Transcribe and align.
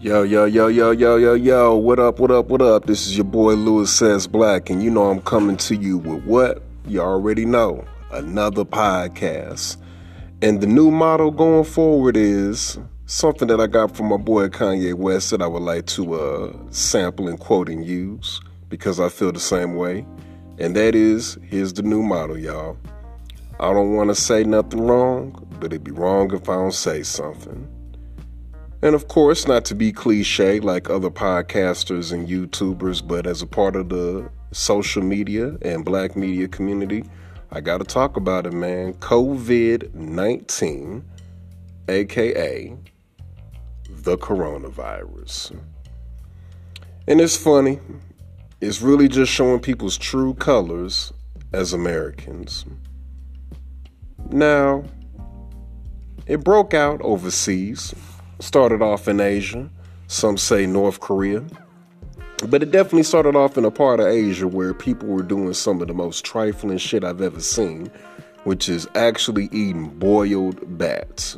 Yo, 0.00 0.22
yo, 0.22 0.44
yo, 0.44 0.68
yo, 0.68 0.92
yo, 0.92 1.16
yo, 1.16 1.34
yo, 1.34 1.74
what 1.74 1.98
up, 1.98 2.20
what 2.20 2.30
up, 2.30 2.46
what 2.46 2.62
up? 2.62 2.86
This 2.86 3.08
is 3.08 3.16
your 3.16 3.24
boy 3.24 3.54
Louis 3.54 3.90
Says 3.92 4.28
Black, 4.28 4.70
and 4.70 4.80
you 4.80 4.90
know 4.90 5.10
I'm 5.10 5.20
coming 5.20 5.56
to 5.56 5.74
you 5.74 5.98
with 5.98 6.22
what? 6.22 6.62
You 6.86 7.00
already 7.00 7.44
know 7.44 7.84
another 8.12 8.64
podcast. 8.64 9.76
And 10.40 10.60
the 10.60 10.68
new 10.68 10.92
model 10.92 11.32
going 11.32 11.64
forward 11.64 12.16
is 12.16 12.78
something 13.06 13.48
that 13.48 13.60
I 13.60 13.66
got 13.66 13.96
from 13.96 14.06
my 14.06 14.18
boy 14.18 14.46
Kanye 14.50 14.94
West 14.94 15.32
that 15.32 15.42
I 15.42 15.48
would 15.48 15.62
like 15.62 15.86
to 15.86 16.14
uh, 16.14 16.52
sample 16.70 17.26
and 17.26 17.40
quote 17.40 17.68
and 17.68 17.84
use 17.84 18.40
because 18.68 19.00
I 19.00 19.08
feel 19.08 19.32
the 19.32 19.40
same 19.40 19.74
way. 19.74 20.06
And 20.58 20.76
that 20.76 20.94
is 20.94 21.36
here's 21.42 21.72
the 21.72 21.82
new 21.82 22.04
model, 22.04 22.38
y'all. 22.38 22.76
I 23.58 23.72
don't 23.72 23.96
want 23.96 24.10
to 24.10 24.14
say 24.14 24.44
nothing 24.44 24.86
wrong, 24.86 25.44
but 25.58 25.72
it'd 25.72 25.82
be 25.82 25.90
wrong 25.90 26.32
if 26.32 26.48
I 26.48 26.54
don't 26.54 26.70
say 26.70 27.02
something. 27.02 27.68
And 28.80 28.94
of 28.94 29.08
course, 29.08 29.48
not 29.48 29.64
to 29.66 29.74
be 29.74 29.90
cliche 29.90 30.60
like 30.60 30.88
other 30.88 31.10
podcasters 31.10 32.12
and 32.12 32.28
YouTubers, 32.28 33.06
but 33.06 33.26
as 33.26 33.42
a 33.42 33.46
part 33.46 33.74
of 33.74 33.88
the 33.88 34.30
social 34.52 35.02
media 35.02 35.56
and 35.62 35.84
black 35.84 36.16
media 36.16 36.46
community, 36.46 37.04
I 37.50 37.60
got 37.60 37.78
to 37.78 37.84
talk 37.84 38.16
about 38.16 38.46
it, 38.46 38.52
man. 38.52 38.94
COVID 38.94 39.94
19, 39.94 41.04
aka 41.88 42.76
the 43.90 44.16
coronavirus. 44.18 45.58
And 47.08 47.20
it's 47.20 47.36
funny, 47.36 47.80
it's 48.60 48.80
really 48.80 49.08
just 49.08 49.32
showing 49.32 49.60
people's 49.60 49.96
true 49.96 50.34
colors 50.34 51.12
as 51.52 51.72
Americans. 51.72 52.64
Now, 54.30 54.84
it 56.26 56.44
broke 56.44 56.74
out 56.74 57.00
overseas, 57.00 57.94
started 58.40 58.82
off 58.82 59.08
in 59.08 59.20
Asia, 59.20 59.68
some 60.06 60.36
say 60.36 60.66
North 60.66 61.00
Korea, 61.00 61.44
but 62.46 62.62
it 62.62 62.70
definitely 62.70 63.02
started 63.02 63.34
off 63.34 63.58
in 63.58 63.64
a 63.64 63.70
part 63.70 64.00
of 64.00 64.06
Asia 64.06 64.46
where 64.46 64.72
people 64.72 65.08
were 65.08 65.22
doing 65.22 65.52
some 65.54 65.82
of 65.82 65.88
the 65.88 65.94
most 65.94 66.24
trifling 66.24 66.78
shit 66.78 67.02
I've 67.02 67.20
ever 67.20 67.40
seen, 67.40 67.90
which 68.44 68.68
is 68.68 68.86
actually 68.94 69.48
eating 69.52 69.88
boiled 69.98 70.78
bats. 70.78 71.36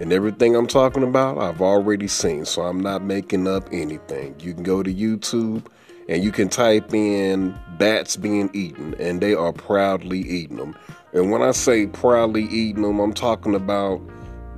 And 0.00 0.12
everything 0.12 0.56
I'm 0.56 0.66
talking 0.66 1.04
about, 1.04 1.38
I've 1.38 1.62
already 1.62 2.08
seen, 2.08 2.44
so 2.44 2.62
I'm 2.62 2.80
not 2.80 3.02
making 3.02 3.46
up 3.46 3.68
anything. 3.70 4.34
You 4.40 4.52
can 4.52 4.64
go 4.64 4.82
to 4.82 4.92
YouTube 4.92 5.64
and 6.08 6.24
you 6.24 6.32
can 6.32 6.48
type 6.48 6.92
in 6.92 7.56
bats 7.78 8.16
being 8.16 8.50
eaten, 8.52 8.94
and 8.98 9.20
they 9.20 9.34
are 9.34 9.52
proudly 9.52 10.18
eating 10.18 10.56
them. 10.56 10.76
And 11.12 11.30
when 11.30 11.42
I 11.42 11.52
say 11.52 11.86
proudly 11.86 12.44
eating 12.44 12.82
them, 12.82 12.98
I'm 12.98 13.12
talking 13.12 13.54
about 13.54 14.00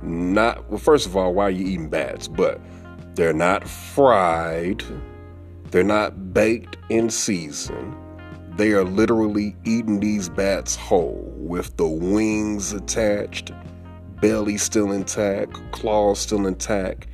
not, 0.05 0.69
well, 0.69 0.79
first 0.79 1.05
of 1.05 1.15
all, 1.15 1.33
why 1.33 1.45
are 1.45 1.51
you 1.51 1.65
eating 1.65 1.89
bats? 1.89 2.27
But 2.27 2.61
they're 3.15 3.33
not 3.33 3.67
fried, 3.67 4.83
they're 5.71 5.83
not 5.83 6.33
baked 6.33 6.77
in 6.89 7.09
season. 7.09 7.95
They 8.55 8.71
are 8.71 8.85
literally 8.85 9.55
eating 9.65 9.99
these 9.99 10.29
bats 10.29 10.75
whole 10.75 11.33
with 11.35 11.75
the 11.75 11.87
wings 11.87 12.71
attached, 12.71 13.51
belly 14.21 14.57
still 14.57 14.93
intact, 14.93 15.59
claws 15.71 16.19
still 16.19 16.47
intact, 16.47 17.07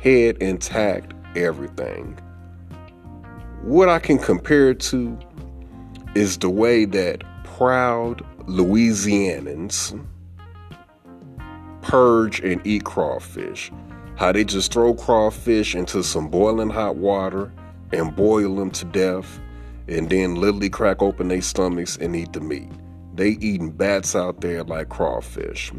head 0.00 0.36
intact, 0.38 1.14
everything. 1.36 2.16
What 3.62 3.88
I 3.88 3.98
can 3.98 4.18
compare 4.18 4.70
it 4.70 4.80
to 4.80 5.18
is 6.14 6.38
the 6.38 6.50
way 6.50 6.84
that 6.84 7.24
proud 7.44 8.24
Louisianans 8.46 9.98
purge 11.84 12.40
and 12.40 12.66
eat 12.66 12.84
crawfish. 12.84 13.70
How 14.16 14.32
they 14.32 14.44
just 14.44 14.72
throw 14.72 14.94
crawfish 14.94 15.74
into 15.74 16.02
some 16.02 16.28
boiling 16.28 16.70
hot 16.70 16.96
water 16.96 17.52
and 17.92 18.16
boil 18.16 18.56
them 18.56 18.70
to 18.72 18.84
death 18.86 19.40
and 19.86 20.08
then 20.08 20.34
literally 20.34 20.70
crack 20.70 21.02
open 21.02 21.28
their 21.28 21.42
stomachs 21.42 21.96
and 21.96 22.16
eat 22.16 22.32
the 22.32 22.40
meat. 22.40 22.70
They 23.14 23.30
eating 23.30 23.70
bats 23.70 24.16
out 24.16 24.40
there 24.40 24.64
like 24.64 24.88
crawfish. 24.88 25.72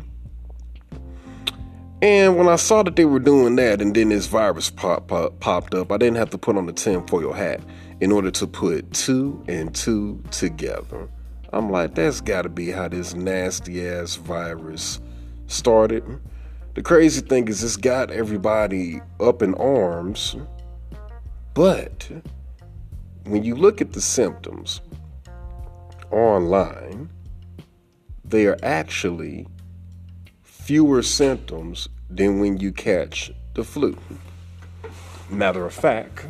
And 2.01 2.37
when 2.37 2.47
I 2.47 2.57
saw 2.57 2.83
that 2.83 2.95
they 2.95 3.05
were 3.05 3.19
doing 3.19 3.55
that 3.55 3.81
and 3.81 3.95
then 3.95 4.09
this 4.09 4.27
virus 4.27 4.69
pop, 4.69 5.07
pop, 5.07 5.39
popped 5.39 5.73
up, 5.73 5.91
I 5.91 5.97
didn't 5.97 6.17
have 6.17 6.29
to 6.31 6.37
put 6.37 6.55
on 6.55 6.67
the 6.67 6.73
tinfoil 6.73 7.33
hat 7.33 7.61
in 7.99 8.11
order 8.11 8.29
to 8.29 8.45
put 8.45 8.93
two 8.93 9.43
and 9.47 9.73
two 9.73 10.21
together. 10.29 11.09
I'm 11.51 11.71
like, 11.71 11.95
that's 11.95 12.21
gotta 12.21 12.49
be 12.49 12.69
how 12.69 12.89
this 12.89 13.15
nasty 13.15 13.87
ass 13.87 14.15
virus 14.15 14.99
started. 15.47 16.03
The 16.73 16.81
crazy 16.81 17.21
thing 17.21 17.47
is, 17.47 17.61
this 17.61 17.77
got 17.77 18.11
everybody 18.11 19.01
up 19.19 19.41
in 19.41 19.53
arms. 19.55 20.35
But 21.53 22.11
when 23.25 23.43
you 23.43 23.55
look 23.55 23.81
at 23.81 23.93
the 23.93 24.01
symptoms 24.01 24.81
online, 26.11 27.09
they 28.23 28.45
are 28.45 28.57
actually 28.61 29.47
fewer 30.41 31.01
symptoms 31.01 31.87
than 32.09 32.39
when 32.39 32.57
you 32.57 32.71
catch 32.71 33.31
the 33.53 33.63
flu. 33.63 33.97
Matter 35.29 35.65
of 35.65 35.73
fact, 35.73 36.27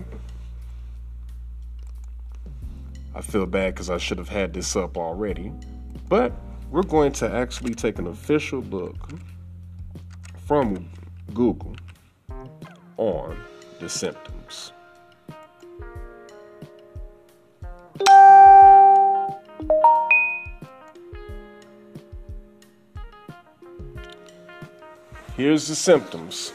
I 3.16 3.22
feel 3.22 3.46
bad 3.46 3.74
because 3.74 3.90
I 3.90 3.98
should 3.98 4.18
have 4.18 4.30
had 4.30 4.54
this 4.54 4.76
up 4.76 4.98
already. 4.98 5.52
But 6.10 6.34
we're 6.72 6.84
going 6.84 7.12
to 7.14 7.32
actually 7.32 7.74
take 7.74 8.00
an 8.00 8.08
official 8.08 8.62
look 8.62 9.10
from 10.46 10.90
Google 11.34 11.76
on 12.98 13.38
the 13.80 13.90
symptoms. 13.90 14.72
Here's 25.38 25.68
the 25.68 25.76
symptoms. 25.76 26.54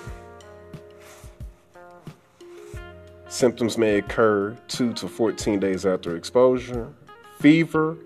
Symptoms 3.28 3.76
may 3.76 3.99
occur 3.99 4.56
2 4.69 4.94
to 4.94 5.09
14 5.09 5.60
days 5.60 5.84
after 5.87 6.16
exposure 6.16 6.93
fever, 7.41 7.97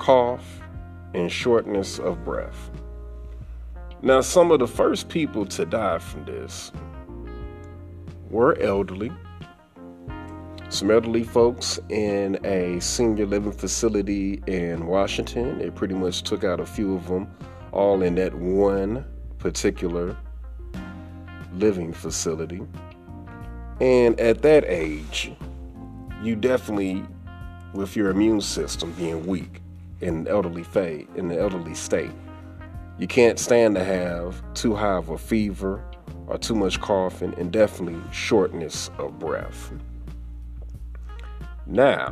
cough, 0.00 0.60
and 1.14 1.30
shortness 1.30 1.98
of 1.98 2.24
breath. 2.24 2.70
Now, 4.02 4.20
some 4.20 4.50
of 4.50 4.58
the 4.58 4.66
first 4.66 5.08
people 5.08 5.46
to 5.46 5.64
die 5.64 5.98
from 5.98 6.24
this 6.26 6.70
were 8.28 8.58
elderly. 8.60 9.10
Some 10.68 10.90
elderly 10.90 11.22
folks 11.22 11.78
in 11.88 12.38
a 12.44 12.80
senior 12.80 13.26
living 13.26 13.52
facility 13.52 14.42
in 14.46 14.86
Washington. 14.86 15.58
They 15.58 15.70
pretty 15.70 15.94
much 15.94 16.22
took 16.22 16.42
out 16.42 16.60
a 16.60 16.66
few 16.66 16.96
of 16.96 17.06
them, 17.06 17.34
all 17.72 18.02
in 18.02 18.16
that 18.16 18.34
one 18.34 19.04
particular 19.38 20.16
living 21.54 21.92
facility. 21.92 22.60
And 23.80 24.18
at 24.18 24.42
that 24.42 24.64
age, 24.66 25.32
you 26.22 26.34
definitely, 26.34 27.04
with 27.72 27.96
your 27.96 28.10
immune 28.10 28.40
system 28.40 28.92
being 28.92 29.26
weak 29.26 29.60
in 30.00 30.26
elderly 30.28 30.64
fate, 30.64 31.08
in 31.16 31.28
the 31.28 31.38
elderly 31.38 31.74
state, 31.74 32.10
you 32.98 33.06
can't 33.06 33.38
stand 33.38 33.74
to 33.74 33.84
have 33.84 34.42
too 34.54 34.74
high 34.74 34.96
of 34.96 35.08
a 35.08 35.18
fever 35.18 35.84
or 36.26 36.38
too 36.38 36.54
much 36.54 36.80
coughing 36.80 37.34
and 37.38 37.52
definitely 37.52 38.00
shortness 38.12 38.90
of 38.98 39.18
breath. 39.18 39.72
Now, 41.66 42.10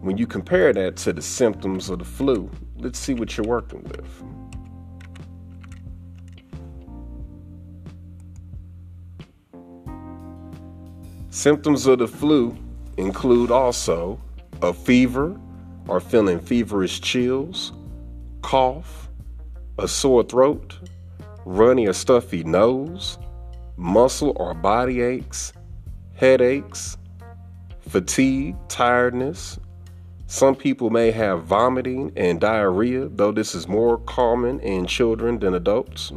when 0.00 0.16
you 0.16 0.26
compare 0.26 0.72
that 0.72 0.96
to 0.98 1.12
the 1.12 1.22
symptoms 1.22 1.90
of 1.90 1.98
the 1.98 2.04
flu, 2.04 2.50
let's 2.76 2.98
see 2.98 3.14
what 3.14 3.36
you're 3.36 3.46
working 3.46 3.82
with. 3.84 4.22
Symptoms 11.30 11.86
of 11.86 11.98
the 11.98 12.08
flu 12.08 12.56
include 12.96 13.50
also 13.50 14.20
a 14.62 14.72
fever 14.72 15.38
or 15.88 16.00
feeling 16.00 16.40
feverish 16.40 17.00
chills, 17.00 17.72
cough, 18.42 19.08
a 19.78 19.86
sore 19.86 20.22
throat, 20.22 20.78
runny 21.44 21.86
or 21.86 21.92
stuffy 21.92 22.42
nose, 22.44 23.18
muscle 23.76 24.32
or 24.36 24.54
body 24.54 25.00
aches, 25.00 25.52
headaches, 26.14 26.96
fatigue, 27.80 28.56
tiredness. 28.68 29.58
Some 30.26 30.56
people 30.56 30.90
may 30.90 31.12
have 31.12 31.44
vomiting 31.44 32.12
and 32.16 32.40
diarrhea, 32.40 33.08
though 33.08 33.30
this 33.30 33.54
is 33.54 33.68
more 33.68 33.98
common 33.98 34.58
in 34.60 34.86
children 34.86 35.38
than 35.38 35.54
adults. 35.54 36.12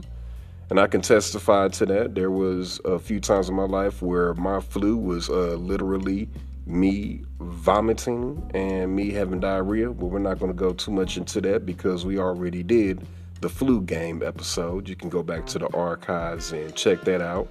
And 0.70 0.80
I 0.80 0.88
can 0.88 1.02
testify 1.02 1.68
to 1.70 1.86
that. 1.88 2.16
There 2.16 2.32
was 2.32 2.80
a 2.86 3.00
few 3.00 3.20
times 3.20 3.50
in 3.50 3.56
my 3.56 3.64
life 3.64 4.02
where 4.02 4.34
my 4.36 4.60
flu 4.60 4.98
was 4.98 5.30
uh, 5.30 5.56
literally 5.56 6.30
me 6.66 7.24
vomiting 7.40 8.50
and 8.54 8.96
me 8.96 9.12
having 9.12 9.40
diarrhea, 9.40 9.90
but 9.90 10.08
we're 10.08 10.20
not 10.20 10.40
going 10.40 10.52
to 10.52 10.58
go 10.58 10.74
too 10.74 10.92
much 10.92 11.18
into 11.18 11.42
that 11.42 11.66
because 11.66 12.06
we 12.06 12.20
already 12.20 12.64
did 12.64 13.06
the 13.42 13.50
flu 13.50 13.82
game 13.82 14.22
episode. 14.24 14.88
You 14.88 14.96
can 14.96 15.10
go 15.10 15.24
back 15.24 15.46
to 15.48 15.60
the 15.60 15.68
archives 15.76 16.52
and 16.52 16.76
check 16.76 17.02
that 17.04 17.22
out. 17.22 17.48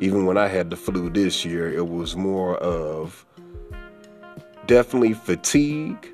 even 0.00 0.24
when 0.24 0.38
I 0.38 0.48
had 0.48 0.70
the 0.70 0.76
flu 0.76 1.10
this 1.10 1.44
year, 1.44 1.70
it 1.72 1.86
was 1.86 2.16
more 2.16 2.56
of 2.56 3.26
definitely 4.66 5.12
fatigue, 5.12 6.08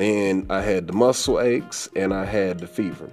and 0.00 0.50
I 0.50 0.60
had 0.60 0.88
the 0.88 0.92
muscle 0.92 1.40
aches, 1.40 1.88
and 1.94 2.12
I 2.12 2.24
had 2.24 2.58
the 2.58 2.66
fever. 2.66 3.10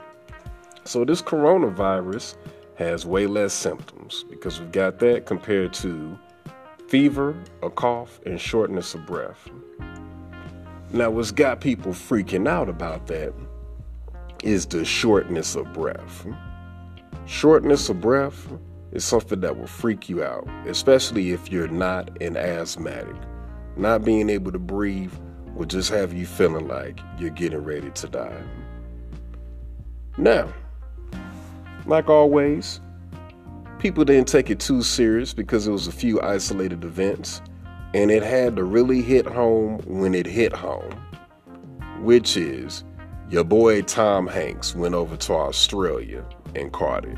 So 0.84 1.06
this 1.06 1.22
coronavirus 1.22 2.36
has 2.76 3.06
way 3.06 3.28
less 3.28 3.54
symptoms 3.54 4.26
because 4.30 4.60
we've 4.60 4.72
got 4.72 4.98
that 5.00 5.28
compared 5.28 5.74
to 5.74 6.18
fever, 6.90 7.36
a 7.62 7.70
cough, 7.70 8.20
and 8.26 8.42
shortness 8.42 8.96
of 8.96 9.06
breath. 9.06 9.48
Now, 10.92 11.12
what's 11.12 11.30
got 11.30 11.62
people 11.62 11.92
freaking 11.92 12.50
out 12.50 12.68
about 12.68 13.06
that 13.08 13.32
is 14.44 14.66
the 14.66 14.84
shortness 14.84 15.56
of 15.56 15.72
breath. 15.72 16.26
Shortness 17.28 17.90
of 17.90 18.02
breath 18.02 18.48
is 18.92 19.06
something 19.06 19.40
that 19.42 19.56
will 19.56 19.68
freak 19.68 20.10
you 20.10 20.24
out, 20.24 20.48
especially 20.66 21.30
if 21.30 21.52
you're 21.52 21.68
not 21.68 22.20
an 22.24 22.36
asthmatic. 22.36 23.16
Not 23.78 24.04
being 24.04 24.28
able 24.28 24.52
to 24.52 24.58
breathe 24.58 25.14
will 25.54 25.68
just 25.68 25.92
have 25.92 26.12
you 26.12 26.26
feeling 26.26 26.68
like 26.68 27.00
you're 27.20 27.30
getting 27.30 27.64
ready 27.64 27.92
to 27.92 28.08
die. 28.08 28.42
Now, 30.18 30.52
like 31.86 32.10
always, 32.10 32.82
people 33.80 34.04
didn't 34.04 34.28
take 34.28 34.50
it 34.50 34.60
too 34.60 34.84
serious 34.84 35.34
because 35.34 35.66
it 35.66 35.72
was 35.72 35.88
a 35.88 35.92
few 35.92 36.22
isolated 36.22 36.84
events, 36.84 37.42
and 37.94 38.12
it 38.12 38.22
had 38.22 38.58
to 38.58 38.64
really 38.64 39.02
hit 39.02 39.26
home 39.26 39.80
when 39.86 40.14
it 40.14 40.26
hit 40.26 40.54
home, 40.54 40.92
which 42.02 42.38
is 42.38 42.84
your 43.30 43.44
boy 43.44 43.82
Tom 43.82 44.28
Hanks 44.28 44.76
went 44.76 44.96
over 44.96 45.16
to 45.16 45.34
Australia 45.34 46.26
and 46.56 46.72
caught 46.72 47.06
it. 47.06 47.18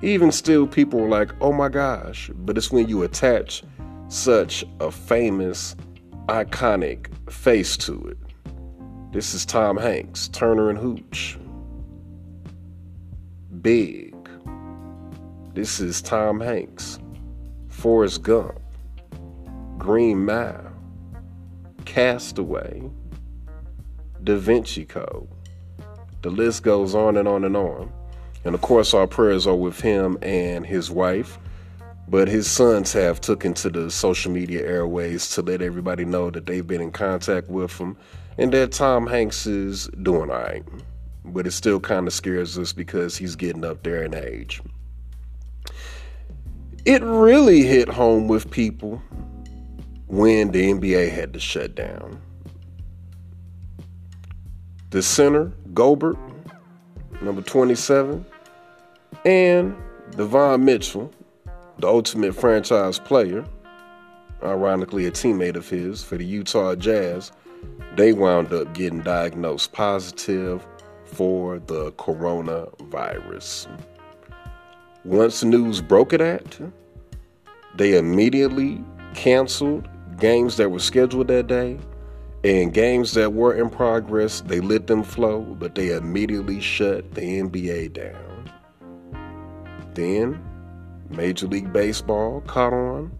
Even 0.00 0.32
still, 0.32 0.66
people 0.66 1.00
were 1.00 1.08
like, 1.08 1.30
oh 1.40 1.52
my 1.52 1.68
gosh, 1.68 2.30
but 2.34 2.56
it's 2.56 2.72
when 2.72 2.88
you 2.88 3.02
attach 3.02 3.62
such 4.08 4.64
a 4.80 4.90
famous, 4.90 5.76
iconic 6.28 7.06
face 7.30 7.76
to 7.76 8.02
it. 8.08 8.18
This 9.12 9.34
is 9.34 9.44
Tom 9.44 9.76
Hanks, 9.76 10.28
Turner 10.28 10.70
and 10.70 10.78
Hooch. 10.78 11.38
Big. 13.60 14.11
This 15.54 15.80
is 15.80 16.00
Tom 16.00 16.40
Hanks, 16.40 16.98
Forrest 17.68 18.22
Gump, 18.22 18.58
Green 19.76 20.24
Mile, 20.24 20.72
Castaway, 21.84 22.90
Da 24.24 24.36
Vinci 24.36 24.86
Code. 24.86 25.28
The 26.22 26.30
list 26.30 26.62
goes 26.62 26.94
on 26.94 27.18
and 27.18 27.28
on 27.28 27.44
and 27.44 27.54
on. 27.54 27.92
And 28.46 28.54
of 28.54 28.62
course, 28.62 28.94
our 28.94 29.06
prayers 29.06 29.46
are 29.46 29.54
with 29.54 29.78
him 29.78 30.16
and 30.22 30.64
his 30.64 30.90
wife. 30.90 31.38
But 32.08 32.28
his 32.28 32.50
sons 32.50 32.94
have 32.94 33.20
taken 33.20 33.52
to 33.52 33.68
the 33.68 33.90
social 33.90 34.32
media 34.32 34.66
airways 34.66 35.28
to 35.32 35.42
let 35.42 35.60
everybody 35.60 36.06
know 36.06 36.30
that 36.30 36.46
they've 36.46 36.66
been 36.66 36.80
in 36.80 36.92
contact 36.92 37.50
with 37.50 37.76
him 37.76 37.98
and 38.38 38.50
that 38.54 38.72
Tom 38.72 39.06
Hanks 39.06 39.46
is 39.46 39.88
doing 40.00 40.30
all 40.30 40.38
right. 40.38 40.64
But 41.26 41.46
it 41.46 41.50
still 41.50 41.78
kind 41.78 42.06
of 42.06 42.14
scares 42.14 42.56
us 42.56 42.72
because 42.72 43.18
he's 43.18 43.36
getting 43.36 43.66
up 43.66 43.82
there 43.82 44.02
in 44.02 44.14
age. 44.14 44.62
It 46.84 47.02
really 47.02 47.62
hit 47.62 47.88
home 47.88 48.28
with 48.28 48.50
people 48.50 49.00
when 50.08 50.50
the 50.50 50.72
NBA 50.72 51.10
had 51.10 51.32
to 51.32 51.40
shut 51.40 51.74
down. 51.74 52.20
The 54.90 55.02
center, 55.02 55.52
Gobert, 55.72 56.18
number 57.22 57.40
27, 57.40 58.26
and 59.24 59.76
Devon 60.16 60.64
Mitchell, 60.64 61.10
the 61.78 61.86
ultimate 61.86 62.34
franchise 62.34 62.98
player, 62.98 63.44
ironically 64.42 65.06
a 65.06 65.10
teammate 65.10 65.56
of 65.56 65.68
his 65.68 66.02
for 66.02 66.16
the 66.16 66.24
Utah 66.24 66.74
Jazz, 66.74 67.32
they 67.96 68.12
wound 68.12 68.52
up 68.52 68.74
getting 68.74 69.00
diagnosed 69.00 69.72
positive 69.72 70.66
for 71.04 71.58
the 71.60 71.92
coronavirus. 71.92 73.68
Once 75.04 75.40
the 75.40 75.46
news 75.46 75.80
broke 75.80 76.12
of 76.12 76.20
that, 76.20 76.60
they 77.76 77.98
immediately 77.98 78.82
canceled 79.14 79.88
games 80.18 80.56
that 80.56 80.70
were 80.70 80.78
scheduled 80.78 81.28
that 81.28 81.48
day 81.48 81.78
and 82.44 82.72
games 82.72 83.14
that 83.14 83.32
were 83.32 83.54
in 83.54 83.68
progress. 83.68 84.42
They 84.42 84.60
let 84.60 84.86
them 84.86 85.02
flow, 85.02 85.40
but 85.40 85.74
they 85.74 85.96
immediately 85.96 86.60
shut 86.60 87.14
the 87.14 87.40
NBA 87.40 87.92
down. 87.92 88.52
Then, 89.94 90.40
Major 91.10 91.46
League 91.46 91.72
Baseball 91.72 92.40
caught 92.46 92.72
on 92.72 93.10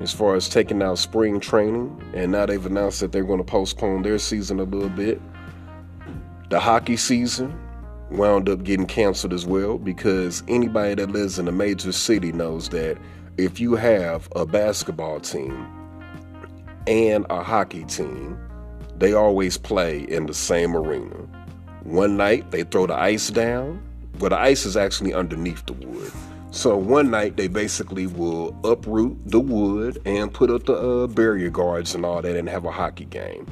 as 0.00 0.12
far 0.12 0.34
as 0.34 0.48
taking 0.48 0.82
out 0.82 0.98
spring 0.98 1.40
training, 1.40 2.02
and 2.14 2.32
now 2.32 2.44
they've 2.44 2.66
announced 2.66 3.00
that 3.00 3.12
they're 3.12 3.24
going 3.24 3.38
to 3.38 3.44
postpone 3.44 4.02
their 4.02 4.18
season 4.18 4.60
a 4.60 4.64
little 4.64 4.88
bit. 4.88 5.20
The 6.50 6.60
hockey 6.60 6.96
season 6.96 7.58
wound 8.10 8.48
up 8.48 8.62
getting 8.62 8.86
canceled 8.86 9.32
as 9.32 9.46
well 9.46 9.78
because 9.78 10.42
anybody 10.48 10.94
that 10.94 11.10
lives 11.10 11.38
in 11.38 11.48
a 11.48 11.52
major 11.52 11.92
city 11.92 12.32
knows 12.32 12.68
that 12.70 12.98
if 13.36 13.58
you 13.58 13.74
have 13.74 14.28
a 14.36 14.46
basketball 14.46 15.20
team 15.20 15.66
and 16.86 17.26
a 17.30 17.42
hockey 17.42 17.84
team, 17.84 18.38
they 18.96 19.12
always 19.12 19.58
play 19.58 20.00
in 20.02 20.26
the 20.26 20.34
same 20.34 20.76
arena. 20.76 21.16
One 21.82 22.16
night 22.16 22.50
they 22.50 22.62
throw 22.62 22.86
the 22.86 22.94
ice 22.94 23.28
down, 23.30 23.82
but 24.18 24.30
the 24.30 24.38
ice 24.38 24.64
is 24.64 24.76
actually 24.76 25.12
underneath 25.12 25.66
the 25.66 25.72
wood. 25.72 26.12
So 26.50 26.76
one 26.76 27.10
night 27.10 27.36
they 27.36 27.48
basically 27.48 28.06
will 28.06 28.56
uproot 28.62 29.18
the 29.26 29.40
wood 29.40 30.00
and 30.04 30.32
put 30.32 30.50
up 30.50 30.64
the 30.66 30.74
uh, 30.74 31.06
barrier 31.08 31.50
guards 31.50 31.96
and 31.96 32.04
all 32.04 32.22
that 32.22 32.36
and 32.36 32.48
have 32.48 32.64
a 32.64 32.70
hockey 32.70 33.06
game. 33.06 33.46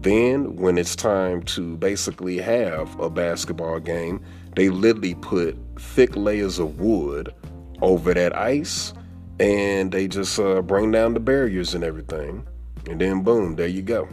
Then 0.00 0.56
when 0.56 0.78
it's 0.78 0.96
time 0.96 1.42
to 1.42 1.76
basically 1.76 2.38
have 2.38 2.98
a 2.98 3.10
basketball 3.10 3.80
game, 3.80 4.24
they 4.56 4.70
literally 4.70 5.14
put 5.14 5.58
thick 5.78 6.16
layers 6.16 6.58
of 6.58 6.80
wood 6.80 7.34
over 7.82 8.14
that 8.14 8.34
ice 8.34 8.94
and 9.38 9.92
they 9.92 10.08
just 10.08 10.38
uh, 10.38 10.62
bring 10.62 10.90
down 10.90 11.12
the 11.12 11.20
barriers 11.20 11.74
and 11.74 11.84
everything. 11.84 12.46
And 12.88 12.98
then 12.98 13.22
boom, 13.22 13.56
there 13.56 13.66
you 13.66 13.82
go. 13.82 14.08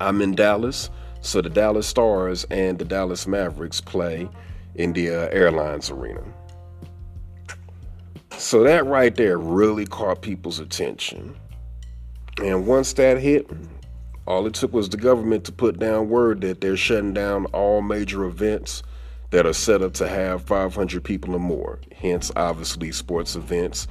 I'm 0.00 0.22
in 0.22 0.34
Dallas, 0.34 0.88
so 1.20 1.42
the 1.42 1.50
Dallas 1.50 1.86
Stars 1.86 2.44
and 2.44 2.78
the 2.78 2.84
Dallas 2.86 3.26
Mavericks 3.26 3.80
play 3.80 4.26
in 4.74 4.94
the 4.94 5.10
uh, 5.10 5.28
airlines 5.32 5.90
arena. 5.90 6.22
So 8.38 8.62
that 8.62 8.86
right 8.86 9.14
there 9.14 9.36
really 9.36 9.84
caught 9.84 10.22
people's 10.22 10.60
attention. 10.60 11.36
And 12.42 12.66
once 12.66 12.94
that 12.94 13.18
hit, 13.18 13.50
all 14.26 14.46
it 14.46 14.54
took 14.54 14.72
was 14.72 14.88
the 14.88 14.96
government 14.96 15.44
to 15.44 15.52
put 15.52 15.78
down 15.78 16.08
word 16.08 16.40
that 16.42 16.60
they're 16.60 16.76
shutting 16.76 17.12
down 17.12 17.46
all 17.46 17.82
major 17.82 18.24
events 18.24 18.82
that 19.30 19.46
are 19.46 19.52
set 19.52 19.82
up 19.82 19.94
to 19.94 20.08
have 20.08 20.42
500 20.42 21.02
people 21.02 21.34
or 21.34 21.40
more. 21.40 21.80
Hence, 21.96 22.30
obviously, 22.36 22.92
sports 22.92 23.34
events. 23.34 23.88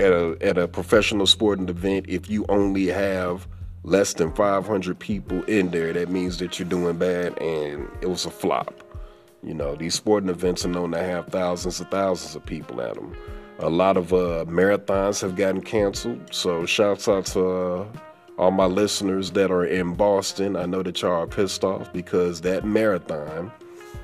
At 0.00 0.12
a, 0.12 0.36
at 0.40 0.58
a 0.58 0.68
professional 0.68 1.26
sporting 1.26 1.68
event, 1.68 2.06
if 2.08 2.28
you 2.28 2.44
only 2.48 2.86
have 2.86 3.46
less 3.84 4.12
than 4.14 4.32
500 4.32 4.98
people 4.98 5.42
in 5.44 5.70
there, 5.70 5.92
that 5.92 6.10
means 6.10 6.38
that 6.38 6.58
you're 6.58 6.68
doing 6.68 6.98
bad 6.98 7.38
and 7.40 7.88
it 8.00 8.08
was 8.08 8.26
a 8.26 8.30
flop. 8.30 8.82
You 9.42 9.54
know, 9.54 9.76
these 9.76 9.94
sporting 9.94 10.30
events 10.30 10.64
are 10.64 10.68
known 10.68 10.92
to 10.92 10.98
have 10.98 11.26
thousands 11.28 11.80
and 11.80 11.90
thousands 11.90 12.34
of 12.34 12.44
people 12.44 12.80
at 12.80 12.94
them. 12.94 13.16
A 13.60 13.68
lot 13.68 13.96
of 13.96 14.12
uh, 14.12 14.44
marathons 14.48 15.20
have 15.22 15.36
gotten 15.36 15.60
canceled. 15.60 16.34
So, 16.34 16.66
shouts 16.66 17.08
out 17.08 17.26
to 17.26 17.46
uh, 17.46 17.86
all 18.38 18.50
my 18.50 18.66
listeners 18.66 19.30
that 19.32 19.50
are 19.50 19.64
in 19.64 19.94
Boston. 19.94 20.56
I 20.56 20.66
know 20.66 20.82
that 20.82 21.00
y'all 21.02 21.22
are 21.22 21.26
pissed 21.26 21.64
off 21.64 21.92
because 21.92 22.40
that 22.40 22.64
marathon, 22.64 23.52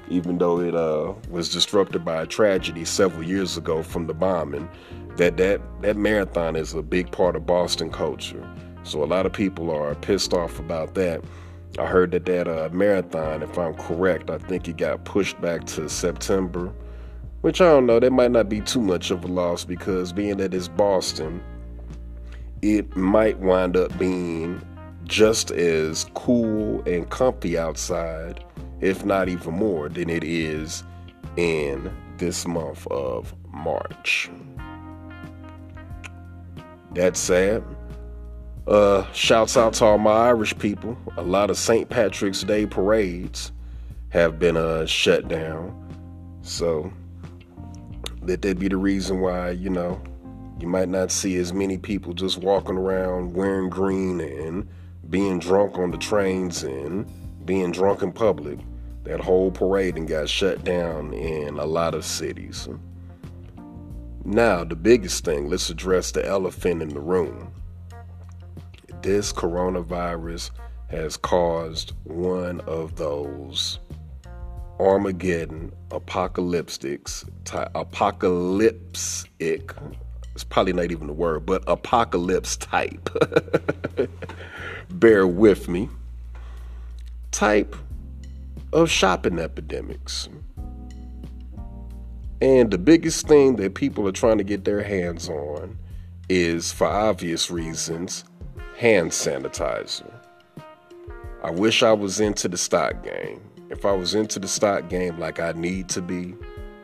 even 0.09 0.39
though 0.39 0.61
it 0.61 0.75
uh, 0.75 1.15
was 1.31 1.49
disrupted 1.49 2.05
by 2.05 2.23
a 2.23 2.27
tragedy 2.27 2.85
several 2.85 3.25
years 3.25 3.57
ago 3.57 3.83
from 3.83 4.07
the 4.07 4.15
bombing, 4.15 4.69
that, 5.17 5.37
that 5.37 5.61
that 5.83 5.97
marathon 5.97 6.57
is 6.57 6.73
a 6.75 6.83
big 6.83 7.11
part 7.11 7.37
of 7.37 7.45
Boston 7.45 7.91
culture. 7.91 8.49
So 8.85 9.03
a 9.03 9.07
lot 9.07 9.27
of 9.27 9.33
people 9.33 9.71
are 9.71 9.95
pissed 9.95 10.33
off 10.33 10.59
about 10.59 10.95
that. 10.95 11.23
I 11.79 11.87
heard 11.87 12.11
that 12.13 12.25
that 12.27 12.49
uh, 12.49 12.69
marathon, 12.73 13.43
if 13.43 13.59
I'm 13.59 13.75
correct, 13.75 14.31
I 14.31 14.39
think 14.39 14.67
it 14.69 14.77
got 14.77 15.05
pushed 15.05 15.41
back 15.41 15.65
to 15.67 15.89
September, 15.89 16.73
which 17.43 17.61
I 17.61 17.67
don't 17.67 17.87
know. 17.87 18.01
That 18.01 18.13
might 18.13 18.31
not 18.31 18.49
be 18.49 18.61
too 18.61 18.81
much 18.81 19.11
of 19.11 19.25
a 19.25 19.29
loss 19.29 19.65
because 19.65 20.13
being 20.13 20.39
that 20.39 20.55
it's 20.55 20.69
Boston, 20.69 21.43
it 22.63 22.97
might 22.97 23.39
wind 23.39 23.77
up 23.77 23.97
being 23.99 24.61
just 25.05 25.51
as 25.51 26.05
cool 26.15 26.83
and 26.83 27.09
comfy 27.11 27.59
outside, 27.59 28.45
if 28.81 29.05
not 29.05 29.29
even 29.29 29.55
more, 29.55 29.89
than 29.89 30.09
it 30.11 30.25
is 30.25 30.85
in 31.37 31.91
this 32.19 32.47
month 32.47 32.87
of 32.89 33.35
March. 33.53 34.31
That's 36.93 37.21
sad. 37.21 37.65
Uh, 38.67 39.11
shouts 39.13 39.57
out 39.57 39.75
to 39.75 39.85
all 39.85 39.99
my 39.99 40.13
Irish 40.13 40.57
people. 40.59 40.97
A 41.17 41.23
lot 41.23 41.51
of 41.51 41.57
St. 41.59 41.89
Patrick's 41.89 42.43
Day 42.43 42.67
parades 42.67 43.53
have 44.11 44.39
been 44.39 44.57
uh, 44.57 44.87
shut 44.87 45.29
down. 45.29 45.77
So 46.43 46.93
Let 48.23 48.43
that 48.43 48.59
be 48.59 48.69
the 48.69 48.77
reason 48.77 49.21
why, 49.21 49.51
you 49.51 49.71
know, 49.71 50.01
you 50.61 50.69
might 50.69 50.89
not 50.89 51.11
see 51.11 51.37
as 51.37 51.53
many 51.53 51.79
people 51.79 52.13
just 52.13 52.39
walking 52.39 52.77
around 52.77 53.35
wearing 53.35 53.71
green 53.71 54.21
and 54.21 54.69
being 55.09 55.39
drunk 55.39 55.79
on 55.79 55.91
the 55.91 55.99
trains 55.99 56.63
and 56.63 57.11
being 57.47 57.73
drunk 57.73 58.03
in 58.03 58.13
public. 58.13 58.59
That 59.05 59.21
whole 59.21 59.51
parading 59.51 60.07
got 60.07 60.29
shut 60.29 60.63
down 60.63 61.15
in 61.15 61.59
a 61.59 61.65
lot 61.65 61.95
of 61.95 62.05
cities. 62.05 62.69
Now, 64.25 64.65
the 64.65 64.77
biggest 64.77 65.25
thing, 65.25 65.49
let's 65.49 65.71
address 65.71 66.13
the 66.13 66.27
elephant 66.27 66.83
in 66.83 66.91
the 66.91 67.01
room. 67.01 67.53
This 69.01 69.33
coronavirus 69.33 70.51
has 70.89 71.17
caused 71.17 71.95
one 72.05 72.61
of 72.63 72.97
those 72.97 73.79
Armageddon 74.79 75.73
apocalyptics, 75.91 77.25
apocalyptic, 77.75 79.75
it's 80.35 80.45
probably 80.45 80.73
not 80.73 80.91
even 80.91 81.07
the 81.07 81.13
word, 81.13 81.47
but 81.47 81.63
apocalypse 81.67 82.57
type. 82.57 83.09
Bear 84.91 85.27
with 85.27 85.69
me. 85.69 85.89
Type 87.31 87.75
of 88.73 88.91
shopping 88.91 89.39
epidemics. 89.39 90.29
And 92.41 92.71
the 92.71 92.79
biggest 92.79 93.29
thing 93.29 93.57
that 93.57 93.75
people 93.75 94.09
are 94.09 94.13
trying 94.13 94.39
to 94.39 94.45
get 94.45 94.65
their 94.65 94.83
hands 94.83 95.29
on 95.29 95.77
is, 96.29 96.73
for 96.73 96.87
obvious 96.87 97.51
reasons, 97.51 98.25
hand 98.79 99.11
sanitizer. 99.11 100.11
I 101.43 101.51
wish 101.51 101.83
I 101.83 101.93
was 101.93 102.21
into 102.21 102.49
the 102.49 102.57
stock 102.57 103.03
game. 103.03 103.41
If 103.69 103.85
I 103.85 103.93
was 103.93 104.15
into 104.15 104.39
the 104.39 104.49
stock 104.49 104.89
game 104.89 105.19
like 105.19 105.39
I 105.39 105.53
need 105.53 105.89
to 105.91 106.03
be, 106.03 106.35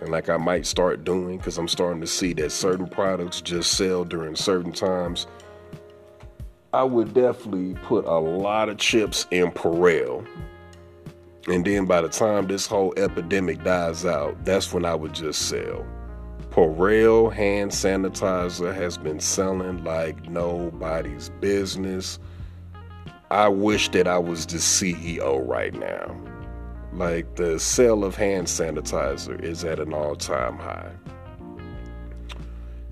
and 0.01 0.11
like 0.11 0.29
I 0.29 0.37
might 0.37 0.67
start 0.67 1.05
doing, 1.05 1.39
because 1.39 1.59
I'm 1.59 1.69
starting 1.69 2.01
to 2.01 2.07
see 2.07 2.33
that 2.35 2.53
certain 2.53 2.87
products 2.87 3.41
just 3.41 3.73
sell 3.73 4.05
during 4.05 4.37
certain 4.37 4.73
times, 4.73 5.27
I 6.73 6.85
would 6.85 7.15
definitely 7.15 7.75
put 7.83 8.05
a 8.05 8.19
lot 8.19 8.69
of 8.69 8.79
chips 8.79 9.27
in 9.31 9.51
Purell 9.51 10.27
and 11.49 11.65
then 11.65 11.87
by 11.87 12.01
the 12.01 12.09
time 12.09 12.49
this 12.49 12.67
whole 12.67 12.93
epidemic 12.97 13.63
dies 13.63 14.05
out, 14.05 14.45
that's 14.45 14.73
when 14.73 14.85
I 14.85 14.95
would 14.97 15.15
just 15.15 15.49
sell. 15.49 15.87
Purell 16.51 17.33
hand 17.33 17.71
sanitizer 17.71 18.75
has 18.75 18.99
been 18.99 19.21
selling 19.21 19.85
like 19.85 20.29
nobody's 20.29 21.29
business. 21.41 22.19
I 23.31 23.49
wish 23.49 23.91
that 23.91 24.09
I 24.09 24.19
was 24.19 24.45
the 24.47 24.57
CEO 24.57 25.47
right 25.47 25.75
now. 25.75 26.17
Like 26.97 27.37
the 27.37 27.61
sale 27.61 28.05
of 28.05 28.17
hand 28.17 28.47
sanitizer 28.47 29.39
is 29.39 29.65
at 29.65 29.81
an 29.81 29.93
all 29.93 30.17
time 30.17 30.57
high. 30.57 30.93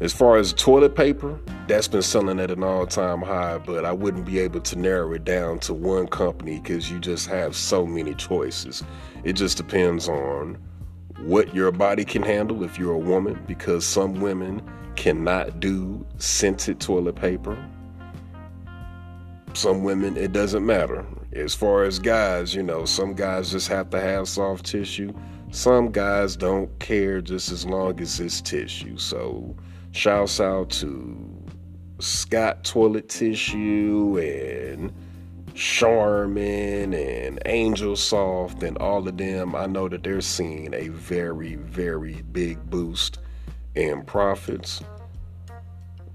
As 0.00 0.12
far 0.12 0.36
as 0.36 0.52
toilet 0.52 0.94
paper, 0.94 1.40
that's 1.68 1.88
been 1.88 2.02
selling 2.02 2.38
at 2.38 2.50
an 2.50 2.62
all 2.62 2.86
time 2.86 3.22
high, 3.22 3.56
but 3.56 3.86
I 3.86 3.92
wouldn't 3.92 4.26
be 4.26 4.40
able 4.40 4.60
to 4.60 4.78
narrow 4.78 5.14
it 5.14 5.24
down 5.24 5.58
to 5.60 5.72
one 5.72 6.06
company 6.06 6.60
because 6.60 6.90
you 6.90 6.98
just 6.98 7.28
have 7.28 7.56
so 7.56 7.86
many 7.86 8.12
choices. 8.12 8.84
It 9.22 9.34
just 9.34 9.56
depends 9.56 10.06
on 10.06 10.58
what 11.20 11.54
your 11.54 11.72
body 11.72 12.04
can 12.04 12.22
handle 12.22 12.62
if 12.62 12.78
you're 12.78 12.92
a 12.92 12.98
woman, 12.98 13.42
because 13.46 13.86
some 13.86 14.20
women 14.20 14.60
cannot 14.96 15.60
do 15.60 16.04
scented 16.18 16.78
toilet 16.78 17.16
paper. 17.16 17.56
Some 19.54 19.84
women, 19.84 20.16
it 20.16 20.32
doesn't 20.32 20.64
matter. 20.64 21.04
As 21.32 21.54
far 21.54 21.84
as 21.84 21.98
guys, 21.98 22.54
you 22.54 22.62
know, 22.62 22.84
some 22.84 23.14
guys 23.14 23.50
just 23.50 23.68
have 23.68 23.90
to 23.90 24.00
have 24.00 24.28
soft 24.28 24.66
tissue. 24.66 25.12
Some 25.50 25.90
guys 25.90 26.36
don't 26.36 26.76
care 26.80 27.20
just 27.20 27.50
as 27.50 27.64
long 27.64 28.00
as 28.00 28.18
it's 28.20 28.40
tissue. 28.40 28.98
So, 28.98 29.56
Shouts 29.94 30.40
out 30.40 30.70
to 30.70 31.24
Scott 32.00 32.64
Toilet 32.64 33.08
Tissue 33.08 34.18
and 34.18 34.92
Charmin 35.54 36.92
and 36.92 37.38
Angel 37.46 37.94
Soft 37.94 38.64
and 38.64 38.76
all 38.78 39.06
of 39.06 39.16
them. 39.16 39.54
I 39.54 39.66
know 39.66 39.88
that 39.88 40.02
they're 40.02 40.20
seeing 40.20 40.74
a 40.74 40.88
very, 40.88 41.54
very 41.54 42.22
big 42.32 42.58
boost 42.68 43.20
in 43.76 44.02
profits. 44.02 44.82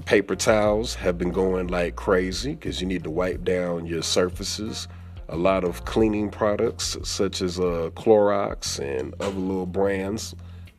Paper 0.05 0.35
towels 0.35 0.95
have 0.95 1.17
been 1.17 1.31
going 1.31 1.67
like 1.67 1.95
crazy 1.95 2.55
because 2.55 2.81
you 2.81 2.87
need 2.87 3.03
to 3.03 3.11
wipe 3.11 3.43
down 3.43 3.85
your 3.85 4.01
surfaces. 4.01 4.87
A 5.27 5.35
lot 5.35 5.63
of 5.63 5.85
cleaning 5.85 6.29
products, 6.31 6.97
such 7.03 7.41
as 7.41 7.59
uh, 7.59 7.91
Clorox 7.93 8.79
and 8.79 9.13
other 9.21 9.37
little 9.37 9.67
brands, 9.67 10.33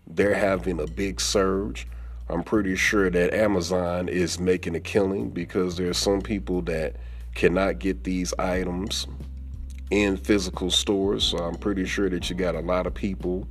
they're 0.07 0.35
having 0.35 0.81
a 0.81 0.87
big 0.87 1.21
surge. 1.21 1.87
I'm 2.29 2.43
pretty 2.43 2.75
sure 2.77 3.11
that 3.11 3.33
Amazon 3.33 4.09
is 4.09 4.41
making 4.41 4.75
a 4.75 4.81
killing 4.81 5.31
because 5.31 5.77
there's 5.77 5.99
some 5.99 6.21
people 6.21 6.62
that 6.62 6.97
cannot 7.35 7.79
get 7.79 8.05
these 8.05 8.35
items 8.39 9.07
in 9.91 10.17
physical 10.17 10.71
stores. 10.71 11.25
So 11.25 11.39
I'm 11.39 11.57
pretty 11.57 11.85
sure 11.85 12.09
that 12.11 12.31
you 12.31 12.37
got 12.37 12.55
a 12.55 12.61
lot 12.61 12.87
of 12.87 12.95
people 12.95 13.47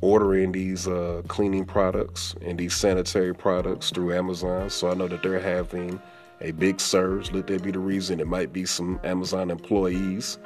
ordering 0.00 0.52
these 0.52 0.86
uh, 0.86 1.22
cleaning 1.28 1.64
products 1.64 2.34
and 2.42 2.58
these 2.58 2.74
sanitary 2.74 3.34
products 3.34 3.90
through 3.90 4.14
Amazon. 4.14 4.70
So 4.70 4.90
I 4.90 4.94
know 4.94 5.08
that 5.08 5.22
they're 5.22 5.40
having 5.40 6.00
a 6.40 6.52
big 6.52 6.80
surge. 6.80 7.32
Let 7.32 7.46
that 7.48 7.62
be 7.62 7.72
the 7.72 7.78
reason. 7.78 8.20
It 8.20 8.28
might 8.28 8.52
be 8.52 8.64
some 8.64 9.00
Amazon 9.02 9.50
employees 9.50 10.38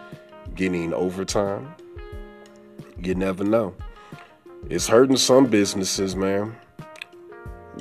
getting 0.54 0.94
overtime. 0.94 1.74
You 2.98 3.14
never 3.14 3.44
know. 3.44 3.74
It's 4.70 4.86
hurting 4.86 5.16
some 5.16 5.46
businesses, 5.46 6.14
man. 6.14 6.56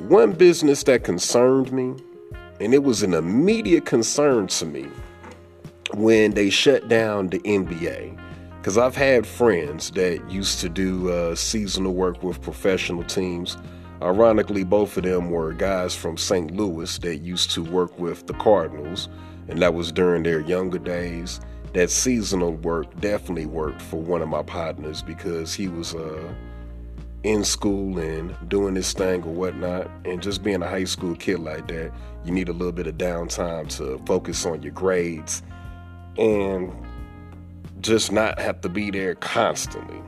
One 0.08 0.34
business 0.34 0.84
that 0.84 1.04
concerned 1.04 1.72
me, 1.72 1.96
and 2.60 2.74
it 2.74 2.84
was 2.84 3.04
an 3.04 3.14
immediate 3.14 3.86
concern 3.86 4.48
to 4.48 4.66
me 4.66 4.88
when 5.94 6.32
they 6.32 6.50
shut 6.50 6.88
down 6.88 7.28
the 7.28 7.40
NBA. 7.40 8.18
Because 8.62 8.78
I've 8.78 8.96
had 8.96 9.26
friends 9.26 9.90
that 9.92 10.30
used 10.30 10.60
to 10.60 10.70
do 10.70 11.12
uh, 11.12 11.34
seasonal 11.34 11.96
work 11.96 12.22
with 12.22 12.40
professional 12.44 13.04
teams. 13.04 13.58
Ironically, 14.04 14.64
both 14.64 14.96
of 14.98 15.04
them 15.04 15.32
were 15.32 15.52
guys 15.54 15.96
from 15.96 16.16
St. 16.16 16.56
Louis 16.56 16.96
that 17.00 17.18
used 17.18 17.50
to 17.52 17.64
work 17.64 17.98
with 17.98 18.28
the 18.28 18.36
Cardinals, 18.36 19.10
and 19.48 19.60
that 19.64 19.74
was 19.74 19.92
during 19.92 20.22
their 20.22 20.42
younger 20.42 20.78
days. 20.78 21.42
That 21.74 21.90
seasonal 21.90 22.52
work 22.52 23.00
definitely 23.00 23.48
worked 23.48 23.82
for 23.82 24.00
one 24.00 24.22
of 24.22 24.30
my 24.30 24.44
partners 24.44 25.02
because 25.02 25.56
he 25.56 25.68
was 25.68 25.96
uh, 25.96 26.32
in 27.24 27.44
school 27.44 27.98
and 27.98 28.36
doing 28.48 28.76
this 28.76 28.94
thing 28.94 29.24
or 29.24 29.34
whatnot, 29.34 29.90
and 30.06 30.22
just 30.22 30.44
being 30.44 30.62
a 30.62 30.70
high 30.70 30.84
school 30.84 31.16
kid 31.16 31.40
like 31.40 31.68
that, 31.70 31.92
you 32.26 32.32
need 32.32 32.48
a 32.48 32.54
little 32.54 32.72
bit 32.72 32.86
of 32.86 32.94
downtime 33.00 33.76
to 33.78 34.00
focus 34.06 34.46
on 34.46 34.62
your 34.62 34.74
grades 34.74 35.42
and 36.18 36.72
just 37.82 38.12
not 38.12 38.40
have 38.40 38.62
to 38.62 38.70
be 38.70 38.92
there 38.92 39.16
constantly. 39.16 40.02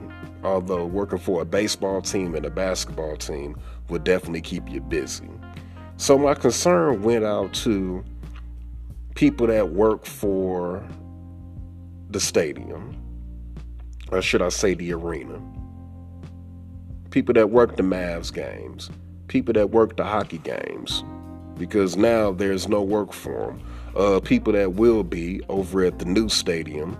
Although 0.43 0.85
working 0.85 1.19
for 1.19 1.41
a 1.41 1.45
baseball 1.45 2.01
team 2.01 2.35
and 2.35 2.45
a 2.45 2.49
basketball 2.49 3.15
team 3.15 3.55
would 3.89 4.03
definitely 4.03 4.41
keep 4.41 4.69
you 4.69 4.81
busy. 4.81 5.29
So 5.97 6.17
my 6.17 6.33
concern 6.33 7.01
went 7.01 7.23
out 7.23 7.53
to 7.55 8.03
people 9.15 9.47
that 9.47 9.69
work 9.69 10.05
for 10.05 10.83
the 12.09 12.19
stadium, 12.19 12.95
or 14.11 14.21
should 14.21 14.41
I 14.41 14.49
say 14.49 14.73
the 14.73 14.93
arena 14.93 15.41
people 17.13 17.31
that 17.31 17.51
work 17.51 17.75
the 17.75 17.83
Mavs 17.83 18.33
games, 18.33 18.89
people 19.27 19.53
that 19.53 19.69
work 19.69 19.97
the 19.97 20.03
hockey 20.03 20.39
games, 20.39 21.03
because 21.59 21.95
now 21.95 22.31
there's 22.31 22.67
no 22.67 22.81
work 22.81 23.13
for 23.13 23.49
them. 23.49 23.61
Uh, 23.95 24.19
people 24.19 24.51
that 24.51 24.73
will 24.73 25.03
be 25.03 25.39
over 25.47 25.83
at 25.85 25.99
the 25.99 26.05
new 26.05 26.27
stadium, 26.27 26.97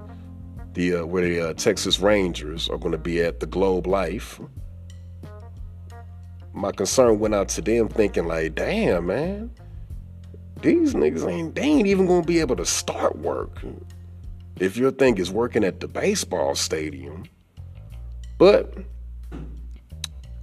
the 0.74 0.96
uh, 0.96 1.06
where 1.06 1.24
the 1.24 1.50
uh, 1.50 1.54
Texas 1.54 2.00
Rangers 2.00 2.70
are 2.70 2.78
going 2.78 2.92
to 2.92 2.98
be 2.98 3.22
at 3.22 3.40
the 3.40 3.46
Globe 3.46 3.88
Life. 3.88 4.40
My 6.54 6.72
concern 6.72 7.20
went 7.20 7.34
out 7.34 7.50
to 7.50 7.62
them, 7.62 7.90
thinking 7.90 8.28
like, 8.28 8.56
"Damn, 8.56 9.08
man, 9.08 9.52
these 10.62 10.94
niggas 10.94 11.30
ain't 11.30 11.56
they 11.56 11.64
ain't 11.64 11.88
even 11.88 12.06
going 12.06 12.22
to 12.22 12.28
be 12.28 12.40
able 12.40 12.56
to 12.56 12.66
start 12.66 13.18
work." 13.20 13.60
If 14.60 14.78
your 14.78 14.92
thing 14.92 15.18
is 15.18 15.32
working 15.32 15.64
at 15.64 15.80
the 15.80 15.88
baseball 15.88 16.54
stadium, 16.56 17.24
but 18.38 18.74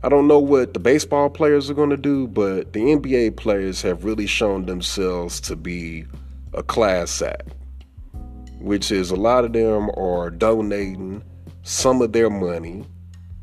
I 0.02 0.08
don't 0.08 0.26
know 0.26 0.38
what 0.38 0.72
the 0.72 0.80
baseball 0.80 1.28
players 1.28 1.68
are 1.68 1.74
going 1.74 1.90
to 1.90 1.96
do, 1.96 2.26
but 2.26 2.72
the 2.72 2.80
NBA 2.80 3.36
players 3.36 3.82
have 3.82 4.04
really 4.04 4.26
shown 4.26 4.64
themselves 4.64 5.40
to 5.42 5.54
be 5.54 6.06
a 6.54 6.62
class 6.62 7.20
act, 7.20 7.54
which 8.60 8.92
is 8.92 9.10
a 9.10 9.16
lot 9.16 9.44
of 9.44 9.52
them 9.52 9.90
are 9.96 10.30
donating 10.30 11.22
some 11.62 12.02
of 12.02 12.12
their 12.12 12.30
money 12.30 12.84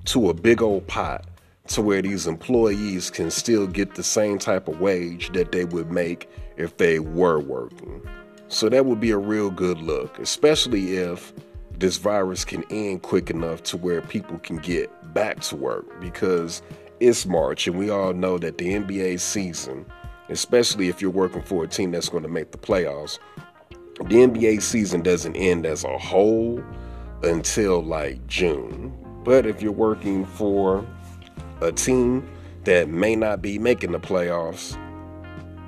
to 0.06 0.30
a 0.30 0.34
big 0.34 0.62
old 0.62 0.88
pot 0.88 1.26
to 1.68 1.82
where 1.82 2.02
these 2.02 2.28
employees 2.28 3.10
can 3.10 3.30
still 3.30 3.68
get 3.68 3.96
the 3.96 4.04
same 4.04 4.40
type 4.40 4.68
of 4.68 4.80
wage 4.80 5.32
that 5.34 5.52
they 5.52 5.66
would 5.66 5.92
make 5.92 6.30
if 6.56 6.78
they 6.78 7.00
were 7.00 7.40
working. 7.40 8.02
So 8.48 8.70
that 8.70 8.86
would 8.86 9.02
be 9.02 9.12
a 9.12 9.18
real 9.18 9.50
good 9.50 9.82
look, 9.82 10.18
especially 10.20 10.98
if 10.98 11.34
this 11.78 11.98
virus 11.98 12.46
can 12.46 12.64
end 12.72 13.02
quick 13.02 13.30
enough 13.30 13.64
to 13.64 13.78
where 13.78 14.02
people 14.02 14.40
can 14.40 14.58
get 14.58 14.90
back 15.14 15.42
to 15.42 15.56
work 15.56 16.00
because 16.00 16.62
it's 17.00 17.26
March, 17.26 17.68
and 17.68 17.78
we 17.78 17.90
all 17.90 18.14
know 18.14 18.38
that 18.40 18.58
the 18.58 18.74
NBA 18.74 19.20
season, 19.20 19.86
especially 20.30 20.88
if 20.88 21.02
you're 21.02 21.12
working 21.12 21.44
for 21.44 21.64
a 21.64 21.68
team 21.68 21.92
that's 21.92 22.10
going 22.10 22.24
to 22.24 22.30
make 22.30 22.52
the 22.52 22.58
playoffs, 22.58 23.20
the 23.98 24.16
NBA 24.16 24.62
season 24.62 25.02
doesn't 25.02 25.36
end 25.36 25.66
as 25.66 25.84
a 25.84 25.98
whole 25.98 26.64
until 27.24 27.84
like 27.84 28.26
June. 28.28 28.96
But 29.24 29.46
if 29.46 29.62
you're 29.62 29.72
working 29.72 30.26
for 30.26 30.86
a 31.62 31.72
team 31.72 32.30
that 32.64 32.90
may 32.90 33.16
not 33.16 33.42
be 33.42 33.58
making 33.58 33.92
the 33.92 34.00
playoffs, 34.00 34.78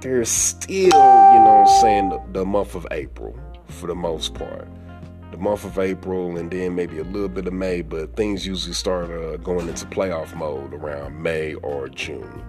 there's 0.02 0.30
still, 0.30 0.86
you 0.86 0.90
know 0.90 1.66
I'm 1.68 1.82
saying, 1.82 2.10
the, 2.10 2.22
the 2.32 2.46
month 2.46 2.76
of 2.76 2.88
April 2.92 3.38
for 3.68 3.88
the 3.88 3.96
most 3.96 4.34
part. 4.36 4.68
The 5.32 5.38
month 5.38 5.66
of 5.66 5.78
April 5.78 6.38
and 6.38 6.50
then 6.52 6.76
maybe 6.76 7.00
a 7.00 7.04
little 7.04 7.30
bit 7.30 7.48
of 7.48 7.54
May, 7.54 7.82
but 7.82 8.16
things 8.16 8.46
usually 8.46 8.74
start 8.74 9.10
uh, 9.10 9.38
going 9.38 9.68
into 9.68 9.86
playoff 9.88 10.36
mode 10.36 10.74
around 10.74 11.22
May 11.22 11.56
or 11.56 11.90
June. 11.90 12.44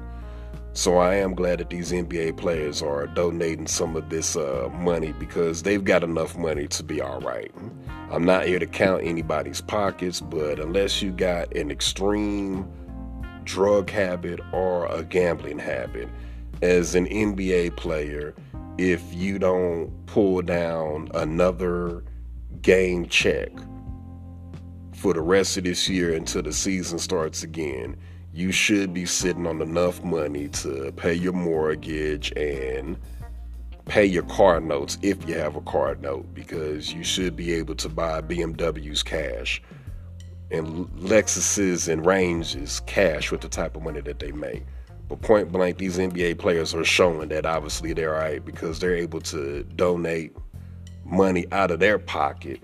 So 0.73 0.99
I 0.99 1.17
am 1.17 1.35
glad 1.35 1.59
that 1.59 1.71
these 1.71 1.91
NBA 1.91 2.37
players 2.37 2.81
are 2.81 3.09
donating 3.09 3.67
some 3.67 3.97
of 3.97 4.09
this 4.09 4.37
uh, 4.37 4.69
money 4.73 5.13
because 5.13 5.65
they've 5.65 5.85
got 5.85 6.05
enough 6.05 6.37
money 6.39 6.69
to 6.69 6.85
be 6.85 7.01
all 7.01 7.21
right. 7.21 7.53
I'm 8.11 8.25
not 8.25 8.47
here 8.47 8.61
to 8.61 8.67
count 8.67 9.03
anybody's 9.05 9.61
pockets, 9.61 10.21
but 10.21 10.61
unless 10.61 11.03
you 11.03 11.11
got 11.11 11.55
an 11.57 11.73
extreme 11.73 12.71
drug 13.43 13.91
habit 13.91 14.39
or 14.53 14.87
a 14.87 15.03
gambling 15.03 15.59
habit, 15.59 16.09
as 16.63 16.95
an 16.95 17.07
NBA 17.07 17.77
player, 17.77 18.35
if 18.79 19.03
you 19.13 19.41
don't 19.41 19.91
pull 20.07 20.41
down 20.41 21.09
another 21.15 22.05
game 22.63 23.07
check 23.07 23.51
for 24.95 25.15
the 25.15 25.21
rest 25.21 25.57
of 25.57 25.65
this 25.65 25.89
year 25.89 26.15
until 26.15 26.43
the 26.43 26.53
season 26.53 26.99
starts 26.99 27.43
again, 27.43 27.97
you 28.33 28.53
should 28.53 28.95
be 28.95 29.07
sitting 29.07 29.47
on 29.47 29.61
enough 29.61 30.03
money 30.05 30.49
to 30.49 30.93
pay 30.97 31.15
your 31.15 31.33
mortgage 31.33 32.33
and 32.33 32.97
pay 33.87 34.05
your 34.05 34.23
car 34.25 34.61
notes 34.61 34.99
if 35.03 35.29
you 35.29 35.37
have 35.37 35.57
a 35.57 35.61
car 35.63 35.97
note 35.97 36.33
because 36.33 36.93
you 36.93 37.03
should 37.03 37.35
be 37.35 37.53
able 37.53 37.75
to 37.75 37.89
buy 37.89 38.21
BMWs 38.21 39.05
cash 39.05 39.61
and 40.53 40.87
Lexuses 40.97 41.89
and 41.89 42.07
Ranges 42.07 42.81
cash 42.87 43.33
with 43.33 43.41
the 43.41 43.49
type 43.49 43.77
of 43.77 43.83
money 43.83 44.01
that 44.01 44.21
they 44.21 44.33
make. 44.33 44.65
But 45.09 45.23
point 45.23 45.51
blank, 45.51 45.79
these 45.79 45.99
NBA 45.99 46.39
players 46.39 46.73
are 46.73 46.85
showing 46.85 47.31
that 47.31 47.45
obviously 47.45 47.93
they're 47.95 48.15
all 48.15 48.21
right 48.21 48.45
because 48.45 48.79
they're 48.79 48.95
able 48.95 49.21
to 49.23 49.65
donate 49.75 50.37
money 51.05 51.47
out 51.51 51.73
of 51.73 51.81
their 51.81 51.99
pocket 51.99 52.61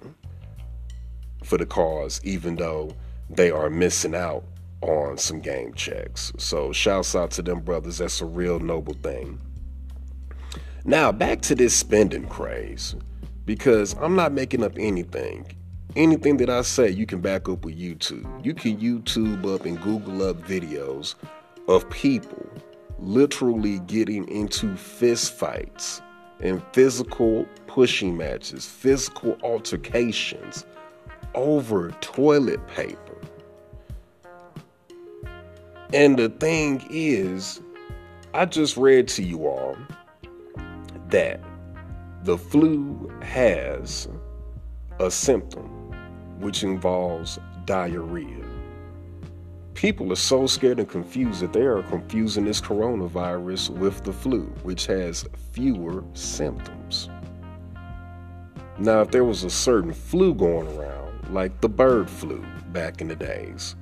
for 1.43 1.59
the 1.59 1.67
cause, 1.67 2.21
even 2.23 2.55
though 2.55 2.93
they 3.31 3.51
are 3.51 3.69
missing 3.69 4.15
out 4.15 4.45
on 4.83 5.19
some 5.19 5.41
game 5.41 5.75
checks. 5.75 6.33
So 6.39 6.73
shouts 6.73 7.15
out 7.15 7.31
to 7.33 7.43
them 7.43 7.61
brothers. 7.61 7.99
That's 7.99 8.21
a 8.21 8.27
real 8.27 8.59
noble 8.61 8.95
thing. 8.95 9.41
Now 10.85 11.13
back 11.13 11.41
to 11.43 11.55
this 11.55 11.75
spending 11.75 12.27
craze. 12.29 12.95
Because 13.45 13.95
I'm 14.01 14.17
not 14.17 14.33
making 14.33 14.65
up 14.65 14.73
anything. 14.79 15.47
Anything 15.95 16.37
that 16.39 16.51
I 16.51 16.63
say, 16.63 16.91
you 16.91 17.07
can 17.07 17.21
back 17.21 17.49
up 17.49 17.65
with 17.65 17.79
YouTube. 17.79 18.45
You 18.45 18.53
can 18.55 18.77
YouTube 18.77 19.55
up 19.55 19.65
and 19.65 19.81
Google 19.81 20.29
up 20.29 20.37
videos 20.43 21.15
of 21.69 21.89
people 21.91 22.47
literally 22.99 23.79
getting 23.81 24.29
into 24.29 24.77
fist 24.77 25.33
fights 25.35 26.03
and 26.41 26.63
physical 26.73 27.47
pushing 27.67 28.17
matches, 28.17 28.67
physical 28.67 29.39
altercations 29.43 30.67
over 31.35 31.91
toilet 32.01 32.67
paper. 32.69 33.06
And 35.93 36.19
the 36.19 36.29
thing 36.29 36.85
is, 36.91 37.61
I 38.35 38.45
just 38.45 38.77
read 38.77 39.07
to 39.09 39.23
you 39.23 39.47
all 39.47 39.77
that 41.09 41.41
the 42.25 42.37
flu 42.37 43.09
has 43.23 44.09
a 44.99 45.11
symptom 45.11 45.69
which 46.41 46.65
involves 46.65 47.39
diarrhea. 47.67 48.45
People 49.75 50.11
are 50.13 50.17
so 50.17 50.47
scared 50.47 50.81
and 50.81 50.89
confused 50.89 51.41
that 51.41 51.53
they 51.53 51.63
are 51.63 51.83
confusing 51.85 52.47
this 52.47 52.61
coronavirus 52.61 53.71
with 53.71 54.03
the 54.05 54.13
flu, 54.13 54.43
which 54.63 54.87
has 54.87 55.25
fewer 55.53 56.03
symptoms. 56.15 57.09
Now, 58.79 59.03
if 59.03 59.11
there 59.11 59.25
was 59.25 59.45
a 59.45 59.51
certain 59.51 59.93
flu 59.93 60.35
going 60.35 60.67
around, 60.77 61.33
like 61.33 61.61
the 61.61 61.69
bird 61.69 62.11
flu 62.11 62.45
back 62.73 63.01
in 63.01 63.09
the 63.09 63.17
days, 63.17 63.77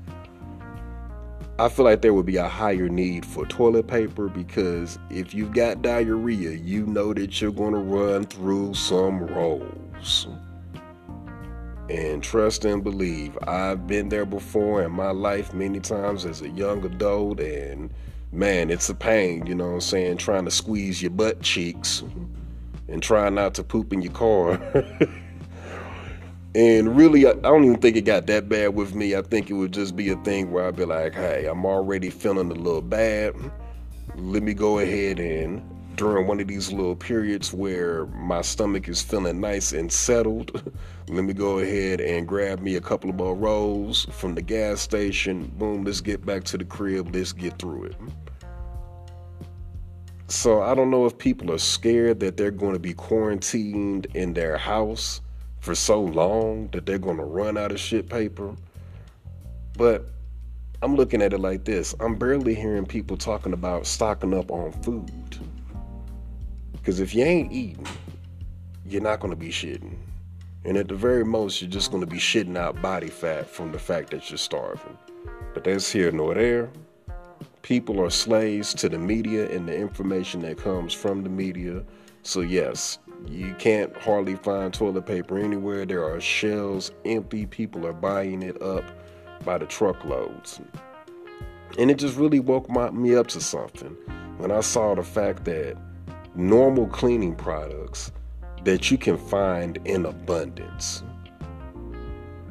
I 1.57 1.69
feel 1.69 1.85
like 1.85 2.03
there 2.03 2.13
would 2.13 2.27
be 2.27 2.37
a 2.37 2.49
higher 2.49 2.89
need 2.89 3.25
for 3.25 3.47
toilet 3.47 3.87
paper 3.87 4.29
because 4.29 4.99
if 5.09 5.33
you've 5.33 5.53
got 5.53 5.83
diarrhea, 5.83 6.51
you 6.51 6.85
know 6.85 7.15
that 7.15 7.41
you're 7.41 7.53
going 7.53 7.75
to 7.75 7.79
run 7.79 8.25
through 8.25 8.75
some 8.75 9.21
rolls. 9.21 10.27
And 11.89 12.25
trust 12.25 12.65
and 12.65 12.83
believe, 12.83 13.39
I've 13.47 13.87
been 13.87 14.09
there 14.09 14.27
before 14.27 14.83
in 14.83 14.91
my 14.91 15.13
life 15.13 15.55
many 15.55 15.79
times 15.79 16.25
as 16.25 16.43
a 16.43 16.49
young 16.49 16.85
adult, 16.85 17.39
and 17.39 17.91
man, 18.33 18.69
it's 18.69 18.89
a 18.89 18.95
pain, 18.95 19.47
you 19.47 19.55
know 19.55 19.67
what 19.69 19.75
I'm 19.75 19.81
saying, 19.81 20.17
trying 20.17 20.47
to 20.47 20.51
squeeze 20.51 21.01
your 21.03 21.13
butt 21.13 21.41
cheeks 21.41 22.03
and 22.89 23.01
try 23.01 23.29
not 23.29 23.55
to 23.55 23.63
poop 23.63 23.93
in 23.93 24.03
your 24.03 24.13
car. 24.13 24.59
And 26.55 26.97
really, 26.97 27.27
I 27.27 27.33
don't 27.33 27.65
even 27.65 27.81
think 27.81 27.97
it 27.97 28.03
got 28.03 28.27
that 28.29 28.49
bad 28.49 28.77
with 28.77 28.95
me. 28.95 29.17
I 29.17 29.23
think 29.23 29.51
it 29.51 29.55
would 29.55 29.73
just 29.73 29.97
be 29.97 30.11
a 30.11 30.17
thing 30.19 30.53
where 30.53 30.69
I'd 30.69 30.77
be 30.77 30.85
like, 30.85 31.15
hey, 31.15 31.47
I'm 31.47 31.67
already 31.67 32.11
feeling 32.11 32.49
a 32.51 32.55
little 32.55 32.81
bad. 32.81 33.35
Let 34.15 34.45
me 34.45 34.55
go 34.55 34.79
ahead 34.79 35.19
and, 35.19 35.63
during 35.97 36.29
one 36.29 36.39
of 36.39 36.47
these 36.47 36.71
little 36.71 36.95
periods 36.95 37.53
where 37.53 38.07
my 38.07 38.41
stomach 38.43 38.89
is 38.89 39.03
feeling 39.03 39.41
nice 39.41 39.73
and 39.73 39.91
settled, 39.91 40.73
let 41.09 41.25
me 41.25 41.33
go 41.33 41.59
ahead 41.59 42.01
and 42.01 42.27
grab 42.27 42.61
me 42.61 42.77
a 42.77 42.81
couple 42.81 43.11
of 43.11 43.17
more 43.17 43.35
rolls 43.35 44.07
from 44.13 44.37
the 44.37 44.43
gas 44.43 44.81
station. 44.81 45.51
Boom, 45.59 45.85
let's 45.85 46.01
get 46.01 46.25
back 46.25 46.45
to 46.45 46.59
the 46.59 46.65
crib. 46.65 47.13
Let's 47.13 47.33
get 47.33 47.59
through 47.59 47.87
it. 47.87 47.97
So 50.29 50.63
I 50.63 50.75
don't 50.75 50.91
know 50.91 51.05
if 51.07 51.19
people 51.19 51.53
are 51.53 51.59
scared 51.59 52.21
that 52.21 52.37
they're 52.37 52.53
going 52.53 52.75
to 52.75 52.79
be 52.79 52.95
quarantined 52.95 54.07
in 54.15 54.35
their 54.35 54.57
house 54.57 55.21
for 55.65 55.75
so 55.75 55.99
long 55.99 56.69
that 56.73 56.85
they're 56.85 56.99
going 56.99 57.17
to 57.17 57.25
run 57.25 57.57
out 57.57 57.73
of 57.73 57.81
shit 57.81 58.07
paper. 58.07 58.55
But 59.79 60.05
I'm 60.83 60.95
looking 60.95 61.23
at 61.23 61.33
it 61.33 61.39
like 61.39 61.65
this 61.65 61.95
I'm 62.01 62.17
barely 62.17 62.55
hearing 62.55 62.85
people 62.85 63.17
talking 63.17 63.55
about 63.55 63.87
stocking 63.87 64.35
up 64.35 64.51
on 64.51 64.73
food. 64.83 65.39
Because 66.73 67.01
if 67.01 67.15
you 67.15 67.25
ain't 67.25 67.51
eating, 67.51 67.87
you're 68.85 69.01
not 69.01 69.21
going 69.21 69.33
to 69.33 69.41
be 69.41 69.49
shitting. 69.49 69.97
And 70.67 70.77
at 70.77 70.89
the 70.89 70.95
very 70.95 71.25
most, 71.25 71.63
you're 71.63 71.71
just 71.71 71.91
going 71.91 72.03
to 72.03 72.11
be 72.11 72.19
shitting 72.19 72.59
out 72.59 72.83
body 72.83 73.09
fat 73.09 73.49
from 73.49 73.73
the 73.73 73.79
fact 73.79 74.11
that 74.11 74.29
you're 74.29 74.37
starving. 74.37 74.99
But 75.55 75.65
that's 75.65 75.91
here 75.91 76.13
nor 76.13 76.35
there. 76.35 76.69
People 77.63 78.03
are 78.03 78.11
slaves 78.11 78.75
to 78.75 78.91
the 78.91 78.99
media 78.99 79.51
and 79.51 79.67
the 79.67 79.75
information 79.75 80.41
that 80.41 80.59
comes 80.59 80.93
from 80.93 81.23
the 81.23 81.31
media. 81.31 81.83
So, 82.23 82.41
yes, 82.41 82.99
you 83.29 83.55
can't 83.55 83.97
hardly 83.97 84.37
find 84.37 84.73
toilet 84.73 85.07
paper 85.07 85.39
anywhere. 85.39 85.87
There 85.87 86.05
are 86.05 86.21
shelves 86.21 86.93
empty. 87.05 87.47
People 87.47 87.87
are 87.87 87.93
buying 87.93 88.43
it 88.43 88.61
up 88.63 88.85
by 89.45 89.59
the 89.59 89.67
truckloads. 89.67 90.61
And 91.79 91.91
it 91.91 91.99
just 91.99 92.17
really 92.17 92.41
woke 92.41 92.69
my, 92.69 92.91
me 92.91 93.15
up 93.15 93.27
to 93.29 93.41
something 93.41 93.97
when 94.39 94.51
I 94.51 94.61
saw 94.61 94.95
the 94.95 95.03
fact 95.03 95.45
that 95.45 95.77
normal 96.35 96.87
cleaning 96.87 97.35
products 97.35 98.13
that 98.65 98.91
you 98.91 98.99
can 98.99 99.17
find 99.17 99.79
in 99.85 100.07
abundance, 100.07 101.03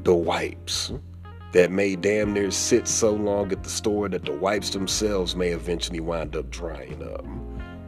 the 0.04 0.14
wipes 0.14 0.92
that 1.54 1.72
may 1.72 1.96
damn 1.96 2.34
near 2.34 2.52
sit 2.52 2.88
so 2.88 3.12
long 3.12 3.52
at 3.52 3.64
the 3.64 3.70
store 3.70 4.10
that 4.10 4.26
the 4.26 4.32
wipes 4.32 4.72
themselves 4.72 5.36
may 5.36 5.50
eventually 5.50 6.00
wind 6.00 6.36
up 6.36 6.50
drying 6.50 7.02
up 7.04 7.26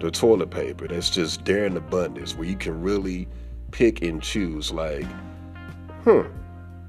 the 0.06 0.12
toilet 0.12 0.52
paper 0.52 0.88
that's 0.88 1.10
just 1.10 1.44
there 1.46 1.66
in 1.66 1.76
abundance 1.76 2.36
where 2.36 2.48
you 2.48 2.56
can 2.56 2.80
really 2.80 3.28
pick 3.72 4.04
and 4.04 4.22
choose 4.22 4.72
like 4.72 5.04
hmm 6.04 6.22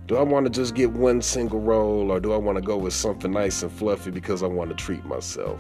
do 0.05 0.19
i 0.19 0.23
want 0.23 0.45
to 0.45 0.51
just 0.51 0.75
get 0.75 0.91
one 0.91 1.23
single 1.23 1.61
roll 1.61 2.13
or 2.13 2.21
do 2.21 2.35
i 2.35 2.37
want 2.37 2.57
to 2.57 2.63
go 2.63 2.77
with 2.77 2.93
something 2.93 3.33
nice 3.33 3.63
and 3.63 3.73
fluffy 3.73 4.11
because 4.11 4.43
i 4.43 4.47
want 4.47 4.69
to 4.69 4.77
treat 4.77 5.03
myself? 5.07 5.59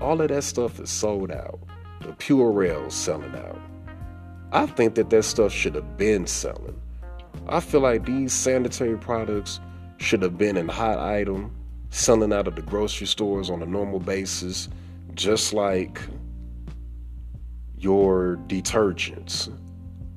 All 0.00 0.18
of 0.18 0.28
that 0.28 0.42
stuff 0.44 0.80
is 0.80 0.88
sold 0.88 1.30
out. 1.30 1.60
The 2.00 2.08
Purell 2.08 2.90
selling 2.90 3.34
out. 3.36 3.60
I 4.52 4.66
think 4.66 4.94
that 4.94 5.10
that 5.10 5.24
stuff 5.24 5.52
should 5.52 5.74
have 5.74 5.96
been 5.96 6.26
selling. 6.26 6.80
I 7.48 7.60
feel 7.60 7.80
like 7.80 8.06
these 8.06 8.32
sanitary 8.32 8.98
products 8.98 9.60
should 9.98 10.22
have 10.22 10.38
been 10.38 10.56
in 10.56 10.68
hot 10.68 10.98
item 10.98 11.54
selling 11.90 12.32
out 12.32 12.48
of 12.48 12.56
the 12.56 12.62
grocery 12.62 13.06
stores 13.06 13.50
on 13.50 13.62
a 13.62 13.66
normal 13.66 14.00
basis 14.00 14.68
just 15.14 15.52
like 15.52 16.00
your 17.84 18.38
detergents 18.46 19.54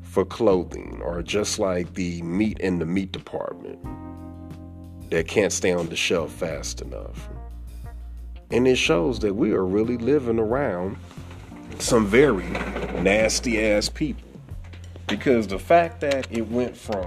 for 0.01 0.23
clothing 0.23 1.01
are 1.03 1.21
just 1.21 1.59
like 1.59 1.93
the 1.95 2.21
meat 2.21 2.57
in 2.59 2.79
the 2.79 2.85
meat 2.85 3.11
department 3.11 3.77
that 5.11 5.27
can't 5.27 5.51
stay 5.51 5.73
on 5.73 5.89
the 5.89 5.95
shelf 5.95 6.31
fast 6.31 6.81
enough. 6.81 7.27
And 8.51 8.65
it 8.69 8.77
shows 8.77 9.19
that 9.19 9.35
we 9.35 9.51
are 9.51 9.65
really 9.65 9.97
living 9.97 10.39
around 10.39 10.95
some 11.77 12.07
very 12.07 12.47
nasty 13.01 13.61
ass 13.61 13.89
people. 13.89 14.23
Because 15.05 15.45
the 15.45 15.59
fact 15.59 15.99
that 15.99 16.25
it 16.31 16.47
went 16.49 16.75
from 16.75 17.05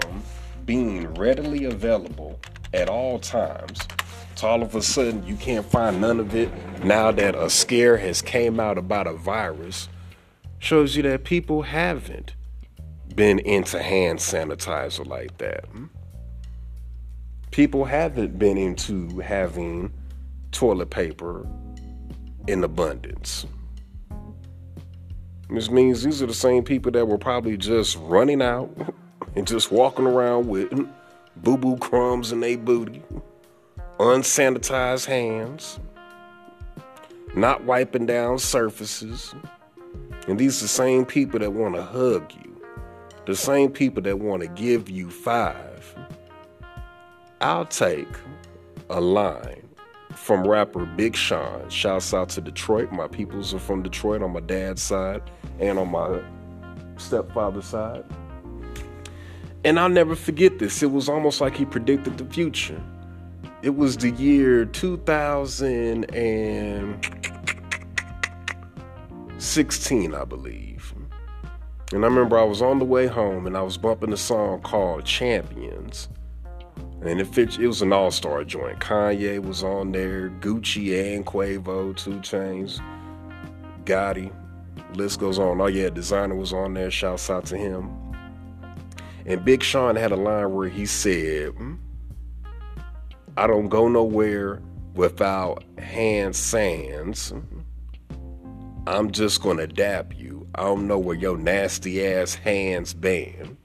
being 0.67 1.13
readily 1.15 1.65
available 1.65 2.39
at 2.75 2.91
all 2.91 3.19
times 3.19 3.79
to 4.37 4.47
all 4.47 4.63
of 4.63 4.75
a 4.75 4.83
sudden 4.83 5.27
you 5.27 5.37
can't 5.37 5.65
find 5.65 6.03
none 6.03 6.21
of 6.21 6.35
it 6.35 6.51
now 6.85 7.11
that 7.11 7.35
a 7.35 7.49
scare 7.49 7.97
has 7.97 8.21
came 8.21 8.61
out 8.61 8.77
about 8.77 9.07
a 9.07 9.15
virus 9.15 9.89
shows 10.61 10.95
you 10.95 11.03
that 11.03 11.25
people 11.25 11.63
haven't 11.63 12.35
been 13.17 13.41
into 13.41 13.83
hand 13.83 14.19
sanitizer 14.19 15.07
like 15.07 15.37
that. 15.39 15.65
Mm-hmm. 15.65 15.87
People 17.51 17.85
haven't 17.85 18.39
been 18.39 18.57
into 18.57 19.19
having 19.19 19.93
toilet 20.53 20.91
paper 20.91 21.47
in 22.47 22.63
abundance. 22.63 23.47
This 25.49 25.69
means 25.69 26.05
these 26.05 26.23
are 26.23 26.27
the 26.27 26.35
same 26.35 26.63
people 26.63 26.93
that 26.93 27.07
were 27.09 27.19
probably 27.19 27.57
just 27.57 27.97
running 28.03 28.41
out 28.41 28.71
and 29.37 29.47
just 29.47 29.73
walking 29.73 30.07
around 30.07 30.47
with 30.47 30.71
boo 31.37 31.57
boo 31.57 31.77
crumbs 31.79 32.31
in 32.31 32.41
their 32.41 32.57
booty, 32.57 33.03
unsanitized 33.99 35.07
hands, 35.07 35.81
not 37.35 37.65
wiping 37.65 38.07
down 38.07 38.39
surfaces. 38.39 39.35
And 40.29 40.39
these 40.39 40.59
are 40.61 40.65
the 40.65 40.69
same 40.69 41.05
people 41.05 41.41
that 41.41 41.53
want 41.53 41.75
to 41.75 41.83
hug 41.83 42.33
you, 42.45 42.63
the 43.27 43.35
same 43.35 43.71
people 43.71 44.03
that 44.03 44.19
want 44.19 44.43
to 44.43 44.49
give 44.49 44.89
you 44.89 45.11
five. 45.11 45.95
I'll 47.41 47.67
take 47.67 48.09
a 48.91 49.01
line 49.01 49.67
from 50.15 50.47
rapper 50.47 50.85
Big 50.85 51.17
Sean. 51.17 51.69
Shouts 51.71 52.13
out 52.13 52.29
to 52.31 52.41
Detroit. 52.41 52.93
My 52.93 53.09
peoples 53.09 53.55
are 53.55 53.59
from 53.59 53.83
Detroit 53.83 54.23
on 54.23 54.33
my 54.33 54.41
dad's 54.41 54.83
side 54.83 55.23
and 55.59 55.79
on 55.79 55.91
my 55.91 56.21
stepfather's 56.99 57.67
side. 57.67 58.05
And 59.65 59.79
I'll 59.79 59.89
never 59.89 60.15
forget 60.15 60.59
this. 60.59 60.83
It 60.83 60.91
was 60.91 61.09
almost 61.09 61.41
like 61.41 61.57
he 61.57 61.65
predicted 61.65 62.19
the 62.19 62.25
future. 62.27 62.81
It 63.63 63.77
was 63.77 63.97
the 63.97 64.11
year 64.13 64.65
2016, 69.41 70.15
I 70.15 70.25
believe. 70.25 70.93
And 71.95 72.05
I 72.05 72.09
remember 72.09 72.39
I 72.39 72.45
was 72.45 72.61
on 72.61 72.79
the 72.79 72.85
way 72.85 73.07
home 73.07 73.47
and 73.47 73.57
I 73.57 73.63
was 73.63 73.79
bumping 73.79 74.13
a 74.13 74.17
song 74.17 74.61
called 74.61 75.07
Champions. 75.07 76.11
And 77.01 77.19
it, 77.19 77.27
fit, 77.27 77.59
it 77.59 77.67
was 77.67 77.81
an 77.81 77.91
all 77.91 78.11
star 78.11 78.45
joint. 78.45 78.81
Kanye 78.81 79.43
was 79.43 79.65
on 79.65 79.93
there, 79.93 80.29
Gucci 80.29 81.17
and 81.17 81.25
Quavo, 81.25 81.97
2 81.97 82.11
Chainz, 82.17 82.83
Gotti. 83.85 84.31
List 84.95 85.21
goes 85.21 85.39
on. 85.39 85.59
Oh 85.59 85.69
yeah, 85.69 85.89
Desiigner 85.89 86.37
was 86.37 86.53
on 86.53 86.75
there. 86.75 86.91
Shouts 86.91 87.31
out 87.31 87.47
to 87.47 87.57
him. 87.57 87.91
And 89.25 89.43
Big 89.43 89.63
Sean 89.63 89.97
had 89.97 90.13
a 90.13 90.17
line 90.17 90.53
where 90.53 90.69
he 90.69 90.85
said, 90.85 91.53
hmm, 91.53 91.77
I 93.39 93.47
don't 93.47 93.69
go 93.69 93.89
nowhere 93.89 94.61
without 94.95 95.65
hand 95.79 96.37
sands. 96.37 97.33
I'm 98.87 99.11
just 99.11 99.43
gonna 99.43 99.67
dap 99.67 100.19
you. 100.19 100.49
I 100.55 100.63
don't 100.63 100.87
know 100.87 100.99
where 100.99 101.17
your 101.17 101.39
nasty 101.39 102.07
ass 102.07 102.35
hands 102.35 102.95
been. 102.95 103.57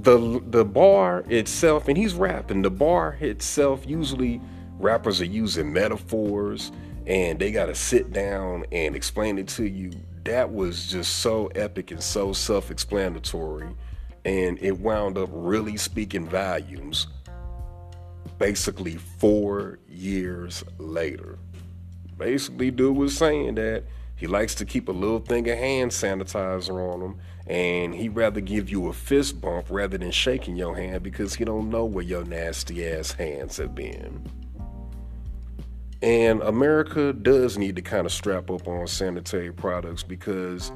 The 0.00 0.42
the 0.46 0.64
bar 0.64 1.24
itself, 1.28 1.88
and 1.88 1.96
he's 1.96 2.14
rapping, 2.14 2.62
the 2.62 2.70
bar 2.70 3.16
itself 3.20 3.86
usually 3.86 4.40
rappers 4.78 5.20
are 5.20 5.26
using 5.26 5.72
metaphors 5.72 6.72
and 7.06 7.38
they 7.38 7.50
got 7.50 7.66
to 7.66 7.74
sit 7.74 8.12
down 8.12 8.64
and 8.72 8.94
explain 8.94 9.38
it 9.38 9.48
to 9.48 9.66
you. 9.66 9.92
That 10.24 10.52
was 10.52 10.88
just 10.88 11.18
so 11.18 11.46
epic 11.54 11.90
and 11.90 12.02
so 12.02 12.32
self 12.32 12.70
explanatory. 12.70 13.74
And 14.24 14.58
it 14.60 14.78
wound 14.78 15.18
up 15.18 15.28
really 15.32 15.76
speaking 15.76 16.28
volumes 16.28 17.08
basically 18.38 18.96
four 18.96 19.78
years 19.88 20.64
later. 20.78 21.38
Basically, 22.22 22.70
dude 22.70 22.96
was 22.96 23.16
saying 23.16 23.56
that 23.56 23.82
he 24.14 24.28
likes 24.28 24.54
to 24.54 24.64
keep 24.64 24.88
a 24.88 24.92
little 24.92 25.18
thing 25.18 25.48
of 25.48 25.58
hand 25.58 25.90
sanitizer 25.90 26.94
on 26.94 27.00
him 27.00 27.18
and 27.48 27.92
he'd 27.92 28.10
rather 28.10 28.40
give 28.40 28.70
you 28.70 28.86
a 28.86 28.92
fist 28.92 29.40
bump 29.40 29.66
rather 29.68 29.98
than 29.98 30.12
shaking 30.12 30.54
your 30.54 30.76
hand 30.76 31.02
because 31.02 31.34
he 31.34 31.44
don't 31.44 31.68
know 31.68 31.84
where 31.84 32.04
your 32.04 32.24
nasty 32.24 32.88
ass 32.88 33.10
hands 33.10 33.56
have 33.56 33.74
been. 33.74 34.24
And 36.00 36.40
America 36.42 37.12
does 37.12 37.58
need 37.58 37.74
to 37.74 37.82
kind 37.82 38.06
of 38.06 38.12
strap 38.12 38.52
up 38.52 38.68
on 38.68 38.86
sanitary 38.86 39.52
products 39.52 40.04
because 40.04 40.70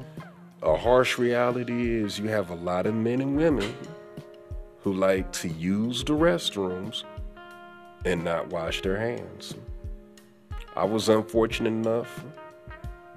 a 0.61 0.75
harsh 0.75 1.17
reality 1.17 1.95
is 1.95 2.19
you 2.19 2.27
have 2.27 2.49
a 2.49 2.55
lot 2.55 2.85
of 2.85 2.93
men 2.93 3.21
and 3.21 3.37
women 3.37 3.73
who 4.81 4.91
like 4.91 5.31
to 5.31 5.47
use 5.47 6.03
the 6.03 6.11
restrooms 6.11 7.05
and 8.03 8.25
not 8.25 8.49
wash 8.49 8.81
their 8.81 8.97
hands. 8.97 9.55
I 10.77 10.83
was 10.83 11.09
unfortunate 11.09 11.69
enough 11.69 12.23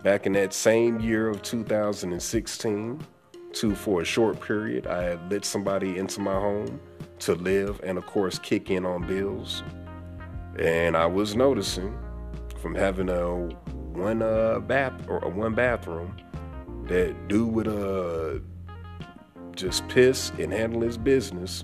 back 0.03 0.25
in 0.25 0.33
that 0.33 0.55
same 0.55 0.99
year 0.99 1.29
of 1.29 1.43
2016 1.43 3.07
to, 3.53 3.75
for 3.75 4.01
a 4.01 4.05
short 4.05 4.41
period, 4.41 4.87
I 4.87 5.03
had 5.03 5.31
let 5.31 5.45
somebody 5.45 5.99
into 5.99 6.23
my 6.23 6.33
home 6.33 6.81
to 7.19 7.35
live 7.35 7.79
and, 7.85 7.99
of 7.99 8.07
course, 8.07 8.39
kick 8.39 8.71
in 8.71 8.87
on 8.87 9.07
bills. 9.07 9.63
And 10.59 10.97
I 10.97 11.05
was 11.05 11.37
noticing 11.37 11.95
from 12.63 12.75
having 12.75 13.11
a 13.11 13.37
one 13.93 14.23
uh, 14.23 14.61
bath 14.61 14.95
or 15.07 15.19
a 15.19 15.29
one 15.29 15.55
bathroom 15.55 16.17
that 16.85 17.29
dude 17.29 17.53
would 17.53 17.69
uh 17.69 18.39
just 19.55 19.87
piss 19.89 20.33
and 20.39 20.51
handle 20.51 20.81
his 20.81 20.97
business 20.97 21.63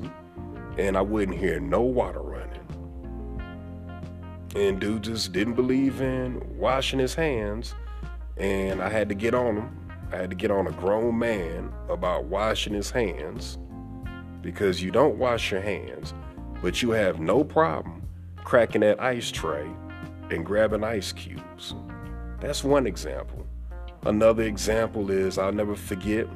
and 0.76 0.94
I 0.94 1.00
wouldn't 1.00 1.38
hear 1.38 1.58
no 1.58 1.80
water 1.80 2.20
running. 2.20 2.55
And 4.56 4.80
dude 4.80 5.02
just 5.02 5.32
didn't 5.32 5.52
believe 5.52 6.00
in 6.00 6.40
washing 6.56 6.98
his 6.98 7.14
hands 7.14 7.74
and 8.38 8.80
I 8.80 8.88
had 8.88 9.10
to 9.10 9.14
get 9.14 9.34
on 9.34 9.56
him. 9.58 9.90
I 10.10 10.16
had 10.16 10.30
to 10.30 10.36
get 10.36 10.50
on 10.50 10.66
a 10.66 10.70
grown 10.70 11.18
man 11.18 11.70
about 11.90 12.24
washing 12.24 12.72
his 12.72 12.90
hands 12.90 13.58
because 14.40 14.82
you 14.82 14.90
don't 14.90 15.18
wash 15.18 15.52
your 15.52 15.60
hands, 15.60 16.14
but 16.62 16.80
you 16.80 16.92
have 16.92 17.20
no 17.20 17.44
problem 17.44 18.08
cracking 18.44 18.80
that 18.80 18.98
ice 18.98 19.30
tray 19.30 19.68
and 20.30 20.46
grabbing 20.46 20.82
ice 20.82 21.12
cubes. 21.12 21.74
That's 22.40 22.64
one 22.64 22.86
example. 22.86 23.46
Another 24.06 24.44
example 24.44 25.10
is 25.10 25.36
I'll 25.36 25.52
never 25.52 25.76
forget. 25.76 26.26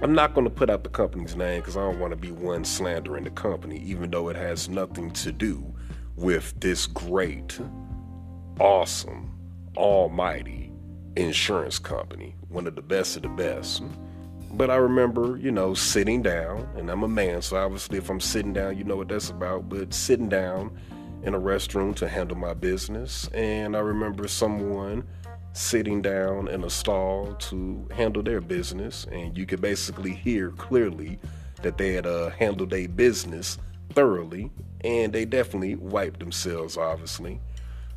I'm 0.00 0.14
not 0.14 0.32
going 0.32 0.44
to 0.44 0.50
put 0.50 0.70
out 0.70 0.84
the 0.84 0.90
company's 0.90 1.34
name 1.34 1.60
because 1.60 1.76
I 1.76 1.80
don't 1.80 1.98
want 1.98 2.12
to 2.12 2.16
be 2.16 2.30
one 2.30 2.64
slandering 2.64 3.24
the 3.24 3.30
company, 3.30 3.80
even 3.80 4.12
though 4.12 4.28
it 4.28 4.36
has 4.36 4.68
nothing 4.68 5.10
to 5.10 5.32
do 5.32 5.74
with 6.20 6.54
this 6.60 6.86
great, 6.86 7.58
awesome, 8.58 9.34
almighty 9.76 10.70
insurance 11.16 11.78
company, 11.78 12.36
one 12.48 12.66
of 12.66 12.76
the 12.76 12.82
best 12.82 13.16
of 13.16 13.22
the 13.22 13.28
best. 13.28 13.82
But 14.52 14.70
I 14.70 14.76
remember, 14.76 15.38
you 15.38 15.50
know, 15.50 15.74
sitting 15.74 16.22
down, 16.22 16.68
and 16.76 16.90
I'm 16.90 17.02
a 17.02 17.08
man, 17.08 17.40
so 17.40 17.56
obviously 17.56 17.98
if 17.98 18.10
I'm 18.10 18.20
sitting 18.20 18.52
down, 18.52 18.76
you 18.76 18.84
know 18.84 18.96
what 18.96 19.08
that's 19.08 19.30
about, 19.30 19.68
but 19.68 19.94
sitting 19.94 20.28
down 20.28 20.76
in 21.22 21.34
a 21.34 21.40
restroom 21.40 21.94
to 21.96 22.08
handle 22.08 22.36
my 22.36 22.54
business. 22.54 23.28
And 23.28 23.76
I 23.76 23.80
remember 23.80 24.28
someone 24.28 25.06
sitting 25.52 26.02
down 26.02 26.48
in 26.48 26.64
a 26.64 26.70
stall 26.70 27.34
to 27.34 27.88
handle 27.94 28.22
their 28.22 28.40
business. 28.40 29.06
And 29.10 29.36
you 29.36 29.46
could 29.46 29.60
basically 29.60 30.14
hear 30.14 30.50
clearly 30.50 31.18
that 31.62 31.76
they 31.76 31.92
had 31.92 32.06
uh, 32.06 32.30
handled 32.30 32.70
their 32.70 32.88
business 32.88 33.58
thoroughly. 33.90 34.50
And 34.82 35.12
they 35.12 35.24
definitely 35.24 35.74
wiped 35.74 36.20
themselves, 36.20 36.76
obviously. 36.76 37.40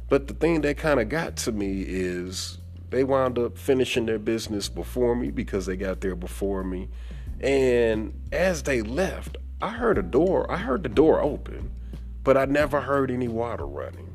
But 0.10 0.27
the 0.27 0.34
thing 0.34 0.62
that 0.62 0.77
kind 0.77 0.99
of 0.99 1.10
got 1.10 1.38
to 1.38 1.51
me 1.51 1.82
is 1.82 2.58
they 2.89 3.03
wound 3.03 3.39
up 3.39 3.58
finishing 3.58 4.06
their 4.06 4.19
business 4.19 4.69
before 4.69 5.15
me 5.15 5.32
because 5.32 5.65
they 5.65 5.77
got 5.77 6.01
there 6.01 6.15
before 6.15 6.63
me. 6.63 6.89
And 7.39 8.13
as 8.32 8.63
they 8.63 8.82
left, 8.82 9.38
I 9.62 9.69
heard 9.69 9.97
a 9.97 10.03
door, 10.03 10.49
I 10.51 10.58
heard 10.58 10.84
the 10.84 10.89
door 10.89 11.21
open 11.21 11.71
but 12.23 12.38
I 12.38 12.45
never 12.45 12.82
heard 12.82 13.12
any 13.12 13.27
water 13.27 13.65
running. 13.65 14.10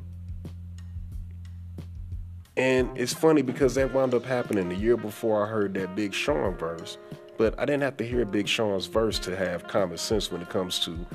And 2.57 2.91
it's 2.99 3.12
funny 3.12 3.43
because 3.43 3.75
that 3.77 3.95
wound 3.95 4.14
up 4.14 4.25
happening 4.25 4.69
the 4.69 4.75
year 4.75 4.97
before 4.97 5.45
I 5.45 5.49
heard 5.49 5.75
that 5.75 5.95
Big 5.95 6.12
Sean 6.12 6.57
verse. 6.57 6.99
But 7.37 7.55
I 7.59 7.64
didn't 7.64 7.83
have 7.83 7.97
to 7.99 8.07
hear 8.07 8.25
Big 8.25 8.49
Sean's 8.49 8.87
verse 8.87 9.19
to 9.21 9.37
have 9.37 9.69
common 9.69 9.97
sense 9.97 10.33
when 10.33 10.43
it 10.43 10.49
comes 10.49 10.81
to, 10.81 11.07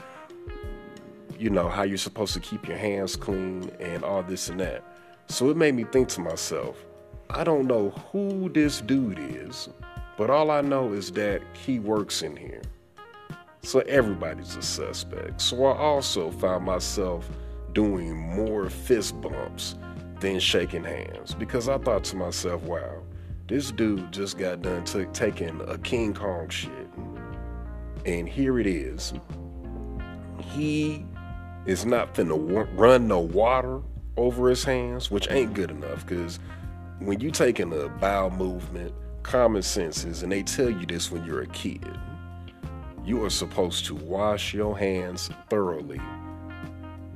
you 1.43 1.49
know, 1.49 1.67
how 1.67 1.84
you're 1.84 1.97
supposed 1.97 2.34
to 2.34 2.39
keep 2.39 2.69
your 2.69 2.77
hands 2.77 3.17
clean 3.17 3.69
and 3.82 4.01
all 4.01 4.23
this 4.23 4.47
and 4.47 4.62
that. 4.62 4.82
So 5.27 5.49
it 5.49 5.58
made 5.58 5.75
me 5.75 5.84
think 5.84 6.08
to 6.10 6.21
myself, 6.21 6.86
I 7.29 7.43
don't 7.43 7.67
know 7.67 7.89
who 7.89 8.47
this 8.47 8.79
dude 8.79 9.19
is, 9.19 9.67
but 10.17 10.29
all 10.29 10.49
I 10.49 10.62
know 10.62 10.93
is 10.93 11.12
that 11.12 11.41
he 11.51 11.79
works 11.79 12.21
in 12.21 12.38
here. 12.38 12.62
So 13.62 13.79
everybody's 13.82 14.56
a 14.56 14.62
suspect. 14.62 15.41
So 15.41 15.65
I 15.65 15.77
also 15.77 16.32
found 16.32 16.63
myself 16.63 17.29
doing 17.73 18.15
more 18.15 18.69
fist 18.69 19.19
bumps 19.19 19.75
than 20.21 20.39
shaking 20.39 20.86
hands 20.86 21.36
because 21.36 21.67
I 21.67 21.77
thought 21.77 22.06
to 22.06 22.15
myself, 22.15 22.63
wow, 22.63 23.03
this 23.49 23.69
dude 23.69 24.13
just 24.13 24.38
got 24.38 24.62
done 24.62 24.86
t- 24.86 25.08
taking 25.12 25.60
a 25.67 25.77
King 25.79 26.13
Kong 26.13 26.47
shit. 26.47 26.88
And 28.06 28.29
here 28.29 28.60
it 28.60 28.67
is. 28.67 29.12
He 30.39 31.06
is 31.65 31.86
not 31.86 32.13
finna 32.13 32.67
run 32.78 33.08
no 33.08 33.19
water 33.19 33.82
over 34.17 34.49
his 34.49 34.63
hands, 34.63 35.10
which 35.10 35.30
ain't 35.32 35.54
good 35.54 35.71
enough 35.71 36.06
because 36.06 36.39
when 36.99 37.19
you 37.19 37.32
taking 37.32 37.73
a 37.73 37.89
bowel 37.89 38.30
movement, 38.30 38.93
common 39.23 39.62
sense 39.62 40.04
is, 40.06 40.23
and 40.23 40.32
they 40.32 40.43
tell 40.43 40.69
you 40.69 40.86
this 40.86 41.12
when 41.12 41.23
you're 41.26 41.41
a 41.41 41.47
kid, 41.47 41.97
you 43.06 43.23
are 43.23 43.30
supposed 43.30 43.86
to 43.86 43.95
wash 43.95 44.54
your 44.54 44.78
hands 44.78 45.30
thoroughly 45.49 45.99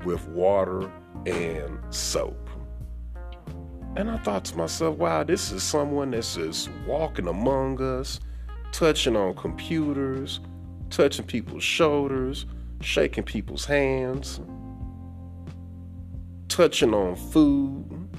with 0.04 0.28
water 0.30 0.92
and 1.26 1.80
soap. 1.94 2.50
And 3.96 4.10
I 4.12 4.18
thought 4.18 4.46
to 4.46 4.58
myself, 4.58 4.98
wow, 4.98 5.24
this 5.24 5.52
is 5.52 5.64
someone 5.64 6.12
that's 6.12 6.36
just 6.36 6.70
walking 6.86 7.28
among 7.28 7.82
us, 7.82 8.20
touching 8.72 9.16
on 9.16 9.34
computers, 9.36 10.40
touching 10.90 11.26
people's 11.26 11.64
shoulders, 11.64 12.46
shaking 12.82 13.24
people's 13.24 13.66
hands, 13.66 14.40
touching 16.48 16.94
on 16.94 17.16
food, 17.16 18.10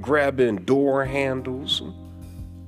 grabbing 0.00 0.56
door 0.56 1.04
handles, 1.04 1.82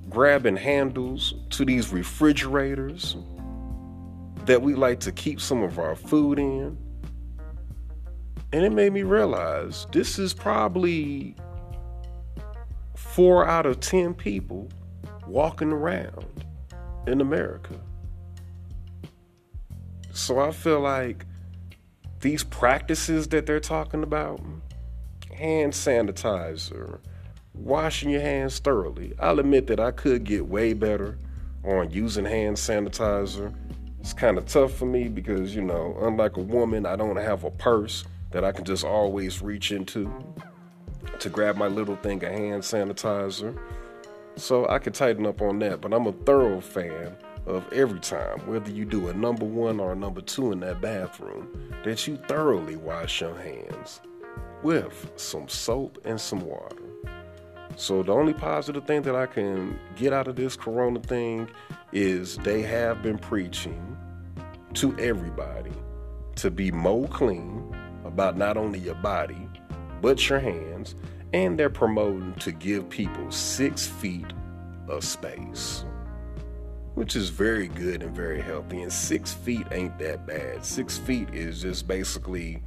grabbing 0.09 0.57
handles 0.57 1.35
to 1.51 1.65
these 1.65 1.93
refrigerators 1.93 3.17
that 4.47 4.63
we 4.63 4.75
like 4.75 5.01
to 5.01 5.13
keep 5.13 5.41
some 5.41 5.63
of 5.63 5.79
our 5.79 5.95
food 5.95 6.39
in. 6.39 6.77
And 8.53 8.65
it 8.65 8.73
made 8.73 8.93
me 8.93 9.03
realize 9.03 9.87
this 9.93 10.19
is 10.19 10.35
probably 10.35 11.37
four 12.97 13.47
out 13.47 13.67
of 13.67 13.81
10 13.81 14.15
people 14.15 14.69
walking 15.27 15.73
around 15.73 16.45
in 17.07 17.21
America. 17.21 17.79
So 20.13 20.41
I 20.41 20.51
feel 20.51 20.81
like 20.81 21.25
these 22.21 22.45
practices 22.45 23.29
that 23.29 23.47
they're 23.47 23.61
talking 23.61 24.03
about 24.03 24.41
hand 25.35 25.73
sanitizer, 25.73 26.99
washing 27.55 28.11
your 28.11 28.21
hands 28.21 28.59
thoroughly. 28.59 29.15
I'll 29.19 29.41
admit 29.41 29.67
that 29.69 29.81
I 29.81 29.91
could 29.91 30.25
get 30.25 30.47
way 30.47 30.73
better 30.75 31.19
on 31.65 31.91
using 31.91 32.25
hand 32.25 32.57
sanitizer. 32.57 33.55
It's 34.01 34.13
kind 34.13 34.37
of 34.39 34.47
tough 34.47 34.73
for 34.75 34.87
me 34.87 35.09
because, 35.09 35.55
you 35.55 35.63
know, 35.63 35.97
unlike 36.03 36.37
a 36.37 36.43
woman, 36.43 36.87
I 36.87 36.97
don't 36.97 37.17
have 37.17 37.45
a 37.45 37.51
purse 37.51 38.05
that 38.31 38.45
I 38.45 38.53
can 38.53 38.65
just 38.65 38.85
always 38.85 39.43
reach 39.43 39.73
into 39.73 40.13
to 41.19 41.29
grab 41.29 41.57
my 41.57 41.67
little 41.69 41.97
thing 41.97 42.23
of 42.25 42.31
hand 42.31 42.63
sanitizer. 42.63 43.59
So 44.37 44.69
I 44.69 44.79
could 44.79 44.95
tighten 44.95 45.27
up 45.27 45.43
on 45.43 45.59
that, 45.61 45.81
but 45.81 45.93
I'm 45.93 46.07
a 46.07 46.13
thorough 46.13 46.61
fan 46.61 47.17
of 47.47 47.71
every 47.73 48.01
time, 48.01 48.39
whether 48.47 48.71
you 48.71 48.85
do 48.85 49.09
a 49.09 49.15
number 49.15 49.45
one 49.45 49.81
or 49.81 49.93
a 49.93 49.97
number 49.97 50.21
two 50.21 50.53
in 50.53 50.61
that 50.61 50.81
bathroom, 50.81 51.73
that 51.85 52.07
you 52.07 52.17
thoroughly 52.17 52.77
wash 52.77 53.21
your 53.21 53.35
hands 53.35 54.01
with 54.63 55.11
some 55.17 55.49
soap 55.49 55.99
and 56.05 56.21
some 56.21 56.41
water. 56.41 56.77
So 57.77 58.03
the 58.03 58.13
only 58.13 58.35
positive 58.35 58.87
thing 58.87 59.03
that 59.03 59.15
I 59.15 59.27
can 59.27 59.79
get 59.97 60.13
out 60.13 60.29
of 60.29 60.37
this 60.37 60.57
corona 60.57 61.01
thing 61.01 61.49
is 61.93 62.37
they 62.39 62.63
have 62.63 63.03
been 63.03 63.19
preaching 63.19 63.97
to 64.75 64.97
everybody 64.99 65.73
to 66.37 66.51
be 66.51 66.71
more 66.71 67.09
clean 67.09 67.75
about 68.05 68.37
not 68.37 68.57
only 68.57 68.79
your 68.79 68.95
body, 68.97 69.49
but 70.01 70.29
your 70.29 70.41
hands, 70.41 70.95
and 71.33 71.59
they're 71.59 71.71
promoting 71.71 72.35
to 72.35 72.53
give 72.53 72.89
people 72.89 73.31
six 73.31 73.87
feet 73.87 74.27
of 74.89 75.05
space, 75.05 75.85
which 77.01 77.17
is 77.17 77.31
very 77.31 77.67
good 77.67 78.03
and 78.03 78.15
very 78.15 78.43
healthy. 78.43 78.83
And 78.83 78.93
six 78.93 79.33
feet 79.33 79.67
ain't 79.73 79.99
that 80.01 80.27
bad. 80.27 80.63
Six 80.63 80.99
feet 80.99 81.31
is 81.33 81.63
just 81.63 81.89
basically 81.89 82.63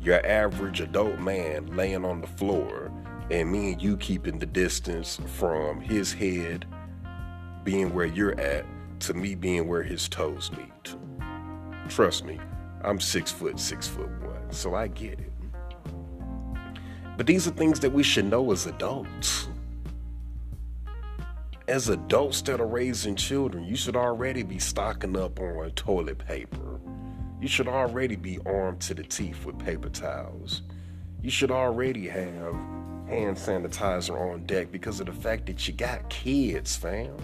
your 0.00 0.24
average 0.24 0.80
adult 0.80 1.18
man 1.18 1.66
laying 1.74 2.04
on 2.04 2.20
the 2.20 2.28
floor, 2.28 2.92
and 3.32 3.50
me 3.50 3.72
and 3.72 3.82
you 3.82 3.96
keeping 3.96 4.38
the 4.38 4.46
distance 4.46 5.18
from 5.26 5.80
his 5.80 6.12
head 6.12 6.64
being 7.64 7.92
where 7.92 8.06
you're 8.06 8.38
at 8.38 8.64
to 9.00 9.14
me 9.14 9.34
being 9.34 9.66
where 9.66 9.82
his 9.82 10.08
toes 10.08 10.52
meet. 10.56 10.94
Trust 11.88 12.24
me, 12.24 12.38
I'm 12.84 13.00
six 13.00 13.32
foot, 13.32 13.58
six 13.58 13.88
foot 13.88 14.10
one, 14.20 14.52
so 14.52 14.76
I 14.76 14.86
get 14.86 15.18
it. 15.18 15.32
But 17.16 17.26
these 17.26 17.48
are 17.48 17.50
things 17.50 17.80
that 17.80 17.92
we 17.92 18.04
should 18.04 18.26
know 18.26 18.52
as 18.52 18.66
adults. 18.66 19.48
As 21.68 21.88
adults 21.88 22.42
that 22.42 22.60
are 22.60 22.66
raising 22.66 23.14
children, 23.14 23.64
you 23.64 23.76
should 23.76 23.94
already 23.94 24.42
be 24.42 24.58
stocking 24.58 25.16
up 25.16 25.38
on 25.38 25.70
toilet 25.70 26.18
paper. 26.18 26.80
You 27.40 27.46
should 27.46 27.68
already 27.68 28.16
be 28.16 28.40
armed 28.44 28.80
to 28.82 28.94
the 28.94 29.04
teeth 29.04 29.44
with 29.44 29.60
paper 29.60 29.88
towels. 29.88 30.62
You 31.22 31.30
should 31.30 31.52
already 31.52 32.08
have 32.08 32.54
hand 33.06 33.36
sanitizer 33.36 34.18
on 34.18 34.44
deck 34.44 34.72
because 34.72 34.98
of 34.98 35.06
the 35.06 35.12
fact 35.12 35.46
that 35.46 35.68
you 35.68 35.74
got 35.74 36.08
kids, 36.10 36.74
fam. 36.74 37.16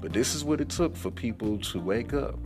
But 0.00 0.14
this 0.14 0.34
is 0.34 0.42
what 0.42 0.62
it 0.62 0.70
took 0.70 0.96
for 0.96 1.10
people 1.10 1.58
to 1.58 1.78
wake 1.78 2.14
up. 2.14 2.38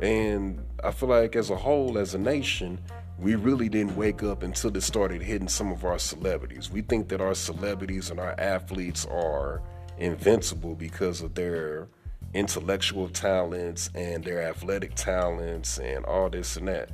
And 0.00 0.64
I 0.84 0.92
feel 0.92 1.08
like 1.08 1.34
as 1.34 1.50
a 1.50 1.56
whole, 1.56 1.98
as 1.98 2.14
a 2.14 2.18
nation, 2.18 2.78
we 3.18 3.34
really 3.34 3.68
didn't 3.68 3.96
wake 3.96 4.22
up 4.22 4.44
until 4.44 4.76
it 4.76 4.82
started 4.82 5.22
hitting 5.22 5.48
some 5.48 5.72
of 5.72 5.84
our 5.84 5.98
celebrities. 5.98 6.70
We 6.70 6.82
think 6.82 7.08
that 7.08 7.20
our 7.20 7.34
celebrities 7.34 8.10
and 8.10 8.20
our 8.20 8.38
athletes 8.38 9.04
are 9.06 9.60
invincible 9.98 10.74
because 10.74 11.20
of 11.20 11.34
their 11.34 11.88
intellectual 12.34 13.08
talents 13.08 13.90
and 13.94 14.22
their 14.22 14.42
athletic 14.42 14.94
talents 14.94 15.78
and 15.78 16.04
all 16.04 16.28
this 16.28 16.56
and 16.56 16.68
that. 16.68 16.90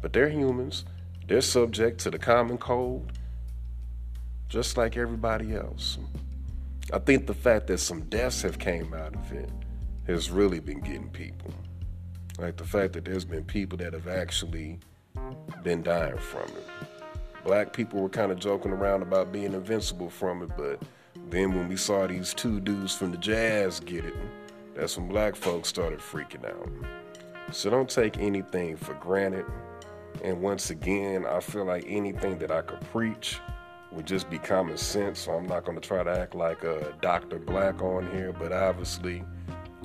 But 0.00 0.12
they're 0.12 0.28
humans. 0.28 0.84
They're 1.26 1.40
subject 1.40 2.00
to 2.00 2.10
the 2.10 2.18
common 2.18 2.58
cold 2.58 3.12
just 4.48 4.76
like 4.76 4.96
everybody 4.96 5.54
else. 5.54 5.98
I 6.92 6.98
think 6.98 7.26
the 7.26 7.34
fact 7.34 7.66
that 7.66 7.78
some 7.78 8.00
deaths 8.02 8.40
have 8.42 8.58
came 8.58 8.94
out 8.94 9.14
of 9.14 9.32
it 9.32 9.50
has 10.06 10.30
really 10.30 10.58
been 10.58 10.80
getting 10.80 11.10
people. 11.10 11.52
Like 12.38 12.56
the 12.56 12.64
fact 12.64 12.94
that 12.94 13.04
there's 13.04 13.26
been 13.26 13.44
people 13.44 13.76
that 13.78 13.92
have 13.92 14.08
actually 14.08 14.78
been 15.62 15.82
dying 15.82 16.16
from 16.16 16.48
it. 16.48 16.66
Black 17.44 17.74
people 17.74 18.00
were 18.00 18.08
kind 18.08 18.32
of 18.32 18.38
joking 18.38 18.72
around 18.72 19.02
about 19.02 19.32
being 19.32 19.52
invincible 19.52 20.08
from 20.08 20.42
it, 20.42 20.50
but 20.56 20.82
then 21.30 21.54
when 21.54 21.68
we 21.68 21.76
saw 21.76 22.06
these 22.06 22.34
two 22.34 22.60
dudes 22.60 22.94
from 22.94 23.10
the 23.10 23.18
jazz 23.18 23.80
get 23.80 24.04
it, 24.04 24.14
that's 24.74 24.96
when 24.96 25.08
black 25.08 25.36
folks 25.36 25.68
started 25.68 25.98
freaking 25.98 26.44
out. 26.44 26.68
So 27.52 27.70
don't 27.70 27.88
take 27.88 28.18
anything 28.18 28.76
for 28.76 28.94
granted. 28.94 29.46
And 30.22 30.40
once 30.40 30.70
again, 30.70 31.26
I 31.26 31.40
feel 31.40 31.64
like 31.64 31.84
anything 31.86 32.38
that 32.38 32.50
I 32.50 32.62
could 32.62 32.80
preach 32.92 33.38
would 33.92 34.06
just 34.06 34.28
be 34.28 34.38
common 34.38 34.76
sense. 34.76 35.20
So 35.20 35.32
I'm 35.32 35.46
not 35.46 35.64
going 35.64 35.80
to 35.80 35.86
try 35.86 36.02
to 36.02 36.10
act 36.10 36.34
like 36.34 36.64
a 36.64 36.94
Dr. 37.00 37.38
Black 37.38 37.82
on 37.82 38.10
here, 38.12 38.32
but 38.32 38.52
obviously, 38.52 39.24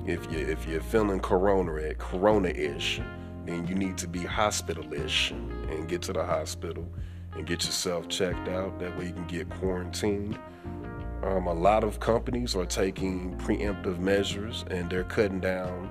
if 0.06 0.30
you 0.30 0.38
if 0.38 0.66
you're 0.68 0.82
feeling 0.82 1.20
corona 1.20 1.94
corona-ish, 1.94 3.00
then 3.46 3.66
you 3.66 3.74
need 3.74 3.96
to 3.98 4.08
be 4.08 4.20
hospital-ish 4.20 5.30
and 5.30 5.88
get 5.88 6.02
to 6.02 6.12
the 6.12 6.24
hospital 6.24 6.86
and 7.34 7.46
get 7.46 7.64
yourself 7.64 8.08
checked 8.08 8.48
out. 8.48 8.78
That 8.78 8.96
way 8.98 9.06
you 9.06 9.12
can 9.12 9.26
get 9.26 9.48
quarantined. 9.50 10.38
Um, 11.24 11.46
a 11.46 11.54
lot 11.54 11.84
of 11.84 12.00
companies 12.00 12.54
are 12.54 12.66
taking 12.66 13.34
preemptive 13.38 13.98
measures 13.98 14.66
and 14.70 14.90
they're 14.90 15.04
cutting 15.04 15.40
down 15.40 15.88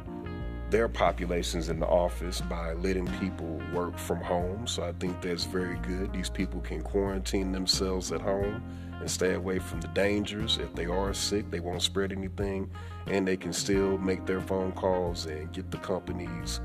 their 0.70 0.88
populations 0.88 1.70
in 1.70 1.80
the 1.80 1.88
office 1.88 2.40
by 2.42 2.74
letting 2.74 3.08
people 3.20 3.60
work 3.74 3.98
from 3.98 4.22
home. 4.22 4.68
So 4.68 4.84
I 4.84 4.92
think 4.92 5.22
that's 5.24 5.46
very 5.46 5.80
good. 5.80 6.14
These 6.14 6.30
people 6.30 6.62
can 6.62 6.84
quarantine 6.84 7.52
themselves 7.52 8.12
at 8.12 8.22
home 8.22 8.64
and 9.00 9.10
stay 9.10 9.34
away 9.34 9.58
from 9.58 9.82
the 9.82 9.88
dangers. 9.88 10.60
If 10.60 10.76
they 10.76 10.86
are 10.86 11.16
sick, 11.16 11.50
they 11.50 11.60
won't 11.60 11.82
spread 11.82 12.12
anything 12.12 12.70
and 13.08 13.28
they 13.28 13.36
can 13.36 13.54
still 13.54 13.98
make 13.98 14.28
their 14.28 14.42
phone 14.42 14.72
calls 14.74 15.26
and 15.26 15.52
get 15.52 15.72
the 15.72 15.80
company's 15.80 16.62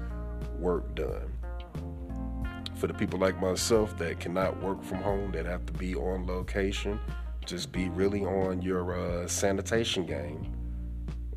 work 0.59 0.95
done. 0.95 1.33
For 2.75 2.87
the 2.87 2.95
people 2.95 3.19
like 3.19 3.41
myself 3.41 3.97
that 3.97 4.21
cannot 4.21 4.63
work 4.63 4.85
from 4.85 4.99
home, 4.99 5.33
that 5.33 5.47
have 5.47 5.65
to 5.65 5.73
be 5.73 5.95
on 5.95 6.27
location, 6.27 7.01
just 7.49 7.73
be 7.73 7.89
really 7.89 8.25
on 8.27 8.61
your 8.61 8.93
uh, 8.93 9.27
sanitation 9.27 10.05
game 10.05 10.53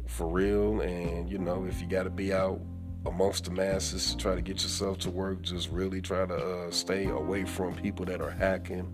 for 0.08 0.28
real. 0.28 0.82
And 0.82 1.30
you 1.30 1.38
know, 1.38 1.65
if 1.65 1.82
you 1.82 1.88
got 1.88 2.04
to 2.04 2.10
be 2.10 2.34
out 2.34 2.60
amongst 3.06 3.45
the 3.45 3.52
masses 3.52 4.12
to 4.12 4.17
try 4.17 4.36
to 4.36 4.41
get 4.41 4.62
yourself 4.62 4.97
to 5.00 5.10
work, 5.10 5.41
just 5.41 5.69
really 5.71 6.02
try 6.02 6.26
to 6.26 6.36
uh, 6.36 6.71
stay 6.71 7.06
away 7.06 7.45
from 7.45 7.74
people 7.76 8.06
that 8.06 8.21
are 8.21 8.30
hacking 8.30 8.93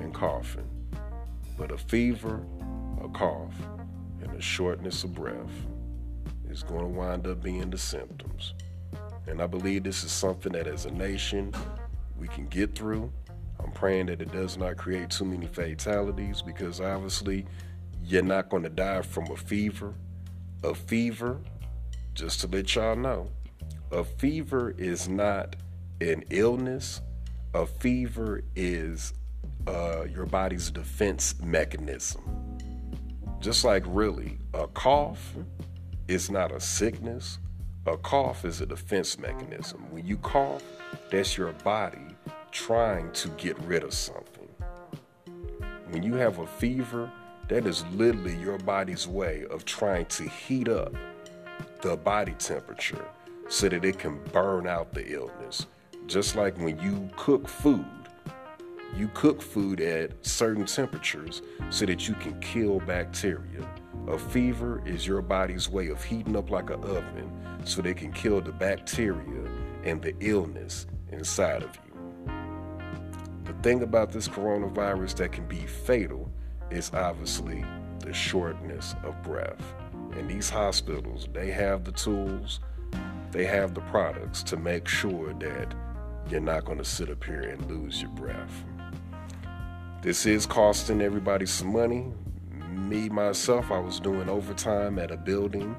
and 0.00 0.12
coughing. 0.12 0.68
But 1.56 1.70
a 1.70 1.78
fever, 1.78 2.44
a 3.02 3.08
cough, 3.08 3.54
and 4.20 4.36
a 4.36 4.40
shortness 4.40 5.04
of 5.04 5.14
breath 5.14 5.66
is 6.50 6.64
going 6.64 6.80
to 6.80 6.88
wind 6.88 7.28
up 7.28 7.42
being 7.42 7.70
the 7.70 7.78
symptoms. 7.78 8.54
And 9.28 9.40
I 9.40 9.46
believe 9.46 9.84
this 9.84 10.02
is 10.02 10.10
something 10.10 10.52
that 10.52 10.66
as 10.66 10.84
a 10.84 10.90
nation 10.90 11.54
we 12.18 12.26
can 12.26 12.46
get 12.48 12.74
through 12.74 13.12
I'm 13.66 13.72
praying 13.72 14.06
that 14.06 14.22
it 14.22 14.30
does 14.30 14.56
not 14.56 14.76
create 14.76 15.10
too 15.10 15.24
many 15.24 15.46
fatalities 15.46 16.40
because 16.40 16.80
obviously 16.80 17.44
you're 18.04 18.22
not 18.22 18.48
going 18.48 18.62
to 18.62 18.68
die 18.68 19.02
from 19.02 19.28
a 19.32 19.36
fever. 19.36 19.92
A 20.62 20.72
fever, 20.72 21.40
just 22.14 22.40
to 22.42 22.46
let 22.46 22.72
y'all 22.76 22.94
know, 22.94 23.28
a 23.90 24.04
fever 24.04 24.72
is 24.78 25.08
not 25.08 25.56
an 26.00 26.22
illness. 26.30 27.00
A 27.54 27.66
fever 27.66 28.44
is 28.54 29.14
uh, 29.66 30.04
your 30.04 30.26
body's 30.26 30.70
defense 30.70 31.34
mechanism. 31.42 32.22
Just 33.40 33.64
like 33.64 33.82
really, 33.86 34.38
a 34.54 34.68
cough 34.68 35.34
is 36.06 36.30
not 36.30 36.52
a 36.52 36.60
sickness. 36.60 37.40
A 37.86 37.96
cough 37.96 38.44
is 38.44 38.60
a 38.60 38.66
defense 38.66 39.18
mechanism. 39.18 39.90
When 39.90 40.06
you 40.06 40.18
cough, 40.18 40.62
that's 41.10 41.36
your 41.36 41.52
body 41.52 42.15
trying 42.56 43.12
to 43.12 43.28
get 43.36 43.56
rid 43.64 43.84
of 43.84 43.92
something. 43.92 44.48
When 45.90 46.02
you 46.02 46.14
have 46.14 46.38
a 46.38 46.46
fever, 46.46 47.12
that 47.48 47.66
is 47.66 47.84
literally 47.92 48.34
your 48.36 48.56
body's 48.56 49.06
way 49.06 49.44
of 49.50 49.66
trying 49.66 50.06
to 50.06 50.22
heat 50.22 50.66
up 50.66 50.94
the 51.82 51.98
body 51.98 52.32
temperature 52.38 53.04
so 53.48 53.68
that 53.68 53.84
it 53.84 53.98
can 53.98 54.18
burn 54.32 54.66
out 54.66 54.94
the 54.94 55.06
illness. 55.12 55.66
Just 56.06 56.34
like 56.34 56.56
when 56.56 56.80
you 56.80 57.10
cook 57.16 57.46
food, 57.46 57.84
you 58.96 59.08
cook 59.12 59.42
food 59.42 59.82
at 59.82 60.24
certain 60.24 60.64
temperatures 60.64 61.42
so 61.68 61.84
that 61.84 62.08
you 62.08 62.14
can 62.14 62.40
kill 62.40 62.80
bacteria. 62.80 63.68
A 64.08 64.18
fever 64.18 64.82
is 64.86 65.06
your 65.06 65.20
body's 65.20 65.68
way 65.68 65.88
of 65.88 66.02
heating 66.02 66.34
up 66.34 66.50
like 66.50 66.70
an 66.70 66.82
oven 66.84 67.30
so 67.64 67.82
they 67.82 67.94
can 67.94 68.12
kill 68.12 68.40
the 68.40 68.52
bacteria 68.52 69.44
and 69.84 70.00
the 70.00 70.14
illness 70.20 70.86
inside 71.12 71.62
of 71.62 71.76
you. 71.76 71.85
Thing 73.66 73.82
about 73.82 74.12
this 74.12 74.28
coronavirus 74.28 75.16
that 75.16 75.32
can 75.32 75.44
be 75.48 75.66
fatal 75.66 76.30
is 76.70 76.92
obviously 76.94 77.64
the 77.98 78.12
shortness 78.12 78.94
of 79.02 79.20
breath. 79.24 79.74
And 80.12 80.30
these 80.30 80.48
hospitals, 80.48 81.26
they 81.32 81.50
have 81.50 81.82
the 81.82 81.90
tools, 81.90 82.60
they 83.32 83.44
have 83.44 83.74
the 83.74 83.80
products 83.80 84.44
to 84.44 84.56
make 84.56 84.86
sure 84.86 85.34
that 85.40 85.74
you're 86.30 86.38
not 86.38 86.64
going 86.64 86.78
to 86.78 86.84
sit 86.84 87.10
up 87.10 87.24
here 87.24 87.40
and 87.40 87.68
lose 87.68 88.00
your 88.00 88.12
breath. 88.12 88.64
This 90.00 90.26
is 90.26 90.46
costing 90.46 91.00
everybody 91.00 91.44
some 91.44 91.72
money. 91.72 92.06
Me, 92.70 93.08
myself, 93.08 93.72
I 93.72 93.80
was 93.80 93.98
doing 93.98 94.28
overtime 94.28 95.00
at 95.00 95.10
a 95.10 95.16
building 95.16 95.74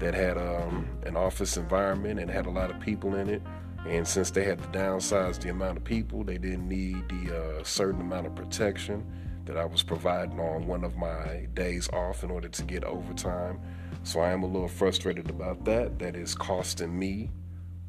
that 0.00 0.12
had 0.12 0.36
um, 0.36 0.86
an 1.06 1.16
office 1.16 1.56
environment 1.56 2.20
and 2.20 2.30
had 2.30 2.44
a 2.44 2.50
lot 2.50 2.70
of 2.70 2.78
people 2.78 3.14
in 3.14 3.30
it. 3.30 3.42
And 3.86 4.06
since 4.06 4.30
they 4.30 4.44
had 4.44 4.62
to 4.62 4.68
downsize 4.68 5.40
the 5.40 5.50
amount 5.50 5.78
of 5.78 5.84
people, 5.84 6.22
they 6.22 6.38
didn't 6.38 6.68
need 6.68 7.08
the 7.08 7.36
uh, 7.36 7.64
certain 7.64 8.00
amount 8.00 8.26
of 8.26 8.34
protection 8.34 9.04
that 9.44 9.56
I 9.56 9.64
was 9.64 9.82
providing 9.82 10.38
on 10.38 10.66
one 10.66 10.84
of 10.84 10.96
my 10.96 11.48
days 11.54 11.88
off 11.88 12.22
in 12.22 12.30
order 12.30 12.48
to 12.48 12.62
get 12.62 12.84
overtime. 12.84 13.60
So 14.04 14.20
I 14.20 14.30
am 14.30 14.44
a 14.44 14.46
little 14.46 14.68
frustrated 14.68 15.30
about 15.30 15.64
that. 15.64 15.98
That 15.98 16.14
is 16.14 16.34
costing 16.34 16.96
me 16.96 17.30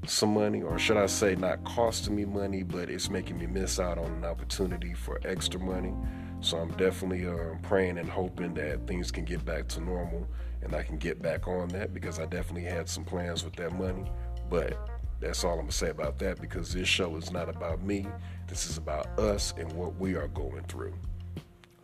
some 0.06 0.34
money, 0.34 0.62
or 0.62 0.78
should 0.78 0.98
I 0.98 1.06
say, 1.06 1.36
not 1.36 1.64
costing 1.64 2.16
me 2.16 2.26
money, 2.26 2.64
but 2.64 2.90
it's 2.90 3.10
making 3.10 3.38
me 3.38 3.46
miss 3.46 3.80
out 3.80 3.98
on 3.98 4.12
an 4.12 4.26
opportunity 4.26 4.94
for 4.94 5.22
extra 5.24 5.60
money. 5.60 5.94
So 6.42 6.58
I'm 6.58 6.72
definitely 6.72 7.26
uh, 7.26 7.56
praying 7.62 7.98
and 7.98 8.10
hoping 8.10 8.54
that 8.56 8.86
things 8.86 9.12
can 9.12 9.24
get 9.24 9.46
back 9.46 9.68
to 9.70 9.82
normal 9.82 10.28
and 10.62 10.74
I 10.76 10.84
can 10.84 10.98
get 10.98 11.22
back 11.22 11.48
on 11.48 11.70
that 11.70 11.94
because 11.94 12.20
I 12.20 12.26
definitely 12.26 12.64
had 12.64 12.90
some 12.90 13.06
plans 13.06 13.44
with 13.44 13.56
that 13.58 13.74
money. 13.74 14.12
But 14.50 14.78
that's 15.24 15.44
all 15.46 15.54
I'm 15.54 15.62
gonna 15.62 15.72
say 15.72 15.90
about 15.90 16.20
that 16.20 16.42
because 16.42 16.74
this 16.74 16.88
show 16.88 17.16
is 17.16 17.32
not 17.32 17.48
about 17.48 17.82
me. 17.82 18.06
This 18.48 18.70
is 18.70 18.78
about 18.78 19.08
us 19.18 19.54
and 19.58 19.72
what 19.72 19.96
we 19.96 20.16
are 20.16 20.28
going 20.28 20.64
through. 20.66 20.94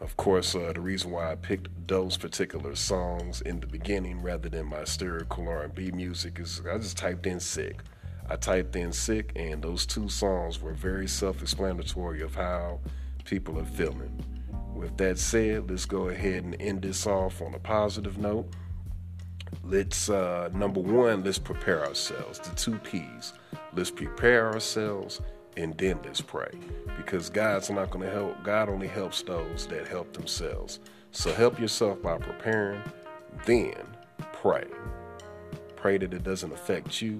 Of 0.01 0.15
course, 0.17 0.55
uh, 0.55 0.71
the 0.73 0.81
reason 0.81 1.11
why 1.11 1.31
I 1.31 1.35
picked 1.35 1.69
those 1.87 2.17
particular 2.17 2.75
songs 2.75 3.41
in 3.41 3.59
the 3.59 3.67
beginning 3.67 4.21
rather 4.21 4.49
than 4.49 4.65
my 4.65 4.81
stereotypical 4.81 5.47
R&B 5.47 5.91
music 5.91 6.39
is 6.39 6.61
I 6.69 6.77
just 6.77 6.97
typed 6.97 7.25
in 7.27 7.39
sick. 7.39 7.81
I 8.29 8.35
typed 8.35 8.75
in 8.75 8.91
sick, 8.91 9.31
and 9.35 9.61
those 9.61 9.85
two 9.85 10.07
songs 10.09 10.61
were 10.61 10.73
very 10.73 11.07
self 11.07 11.41
explanatory 11.41 12.21
of 12.21 12.35
how 12.35 12.79
people 13.23 13.57
are 13.59 13.65
feeling. 13.65 14.23
With 14.73 14.95
that 14.97 15.17
said, 15.17 15.69
let's 15.69 15.85
go 15.85 16.09
ahead 16.09 16.43
and 16.43 16.61
end 16.61 16.81
this 16.81 17.07
off 17.07 17.41
on 17.41 17.53
a 17.53 17.59
positive 17.59 18.17
note. 18.17 18.53
Let's, 19.63 20.09
uh, 20.09 20.49
number 20.53 20.79
one, 20.79 21.23
let's 21.23 21.39
prepare 21.39 21.85
ourselves. 21.85 22.39
The 22.39 22.55
two 22.55 22.77
P's. 22.79 23.33
Let's 23.73 23.91
prepare 23.91 24.51
ourselves 24.51 25.21
and 25.57 25.77
then 25.77 25.99
let's 26.03 26.21
pray. 26.21 26.51
Because 26.97 27.29
God's 27.29 27.69
not 27.69 27.91
going 27.91 28.05
to 28.05 28.11
help. 28.11 28.43
God 28.43 28.69
only 28.69 28.87
helps 28.87 29.21
those 29.21 29.67
that 29.67 29.87
help 29.87 30.13
themselves. 30.13 30.79
So 31.11 31.33
help 31.33 31.59
yourself 31.59 32.01
by 32.01 32.17
preparing, 32.17 32.81
then 33.45 33.75
pray. 34.33 34.65
Pray 35.75 35.97
that 35.97 36.13
it 36.13 36.23
doesn't 36.23 36.51
affect 36.51 37.01
you 37.01 37.17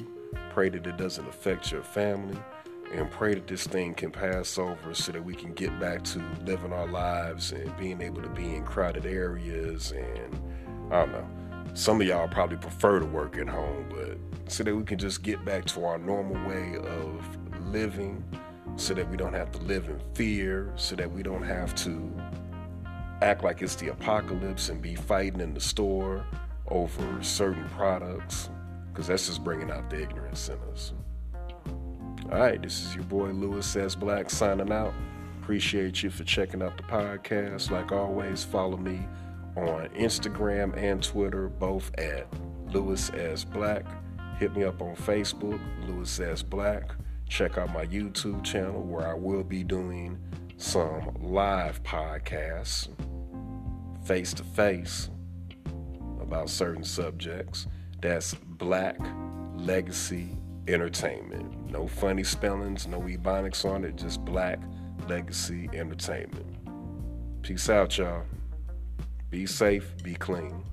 Pray 0.50 0.70
that 0.70 0.86
it 0.86 0.98
doesn't 0.98 1.28
affect 1.28 1.72
your 1.72 1.84
family 1.84 2.38
and 2.94 3.10
pray 3.12 3.36
that 3.36 3.48
this 3.48 3.66
thing 3.66 3.94
can 3.94 4.12
pass 4.12 4.58
over 4.58 4.94
so 4.94 5.12
that 5.12 5.24
we 5.24 5.36
can 5.36 5.54
get 5.54 5.80
back 5.80 6.04
to 6.04 6.22
living 6.44 6.74
our 6.74 6.88
lives 6.88 7.52
and 7.52 7.76
being 7.78 8.02
able 8.02 8.22
to 8.22 8.30
be 8.30 8.56
in 8.56 8.64
crowded 8.64 9.06
areas 9.06 9.92
and 9.92 10.40
I 10.92 11.06
don't 11.06 11.12
know. 11.12 11.28
Some 11.80 12.02
of 12.02 12.08
y'all 12.08 12.28
probably 12.28 12.58
prefer 12.58 13.00
to 13.00 13.06
work 13.06 13.38
at 13.38 13.48
home, 13.48 13.86
but 13.90 14.18
so 14.52 14.66
that 14.66 14.76
we 14.76 14.84
can 14.84 14.98
just 14.98 15.24
get 15.24 15.46
back 15.46 15.64
to 15.68 15.86
our 15.86 15.98
normal 15.98 16.36
way 16.46 16.76
of 16.76 17.26
living, 17.68 18.22
so 18.76 18.94
that 18.94 19.10
we 19.10 19.16
don't 19.16 19.32
have 19.32 19.50
to 19.54 19.60
live 19.60 19.88
in 19.88 19.98
fear, 20.14 20.74
so 20.76 20.98
that 20.98 21.10
we 21.10 21.24
don't 21.24 21.42
have 21.42 21.74
to 21.76 22.14
act 23.22 23.46
like 23.46 23.62
it's 23.62 23.76
the 23.76 23.88
apocalypse 23.88 24.68
and 24.68 24.82
be 24.82 24.94
fighting 24.94 25.40
in 25.40 25.54
the 25.54 25.62
store 25.62 26.26
over 26.68 27.24
certain 27.24 27.70
products 27.70 28.50
because 28.92 29.08
that's 29.08 29.28
just 29.28 29.42
bringing 29.46 29.72
out 29.72 29.90
the 29.90 30.02
ignorance 30.02 30.50
in 30.50 30.58
us. 30.74 30.92
All 32.30 32.40
right, 32.40 32.62
this 32.62 32.84
is 32.84 32.94
your 32.94 33.06
boy 33.06 33.30
Louis 33.30 33.76
S. 33.78 33.96
Black 33.96 34.30
signing 34.30 34.74
out. 34.74 34.94
Appreciate 35.42 36.04
you 36.04 36.10
for 36.10 36.26
checking 36.26 36.62
out 36.62 36.76
the 36.76 36.84
podcast. 36.84 37.72
Like 37.72 37.94
always, 37.94 38.44
follow 38.44 38.76
me 38.76 39.08
on 39.68 39.90
Instagram 39.90 40.76
and 40.78 41.04
Twitter, 41.04 41.50
both 41.50 41.92
at 41.98 42.28
Louis 42.72 43.12
S. 43.14 43.44
Black. 43.44 43.86
Hit 44.38 44.56
me 44.56 44.64
up 44.64 44.82
on 44.82 44.96
Facebook, 44.96 45.60
Louis 45.88 46.20
S. 46.20 46.42
Black. 46.42 46.92
Check 47.28 47.58
out 47.58 47.74
my 47.74 47.86
YouTube 47.86 48.44
channel 48.44 48.82
where 48.82 49.08
I 49.08 49.14
will 49.14 49.44
be 49.44 49.64
doing 49.64 50.18
some 50.58 51.16
live 51.22 51.84
podcasts 51.84 52.90
face 54.06 54.34
to 54.34 54.44
face 54.44 55.10
about 56.22 56.50
certain 56.50 56.84
subjects. 56.84 57.68
That's 58.02 58.34
Black 58.34 58.98
Legacy 59.56 60.38
Entertainment. 60.68 61.70
No 61.70 61.88
funny 61.88 62.24
spellings, 62.24 62.88
no 62.88 63.02
ebonics 63.02 63.66
on 63.66 63.84
it, 63.84 63.96
just 63.96 64.24
Black 64.26 64.60
Legacy 65.08 65.70
Entertainment. 65.74 66.46
Peace 67.42 67.70
out, 67.70 67.98
y'all. 67.98 68.24
Be 69.30 69.46
safe, 69.46 69.94
be 70.04 70.16
clean. 70.16 70.64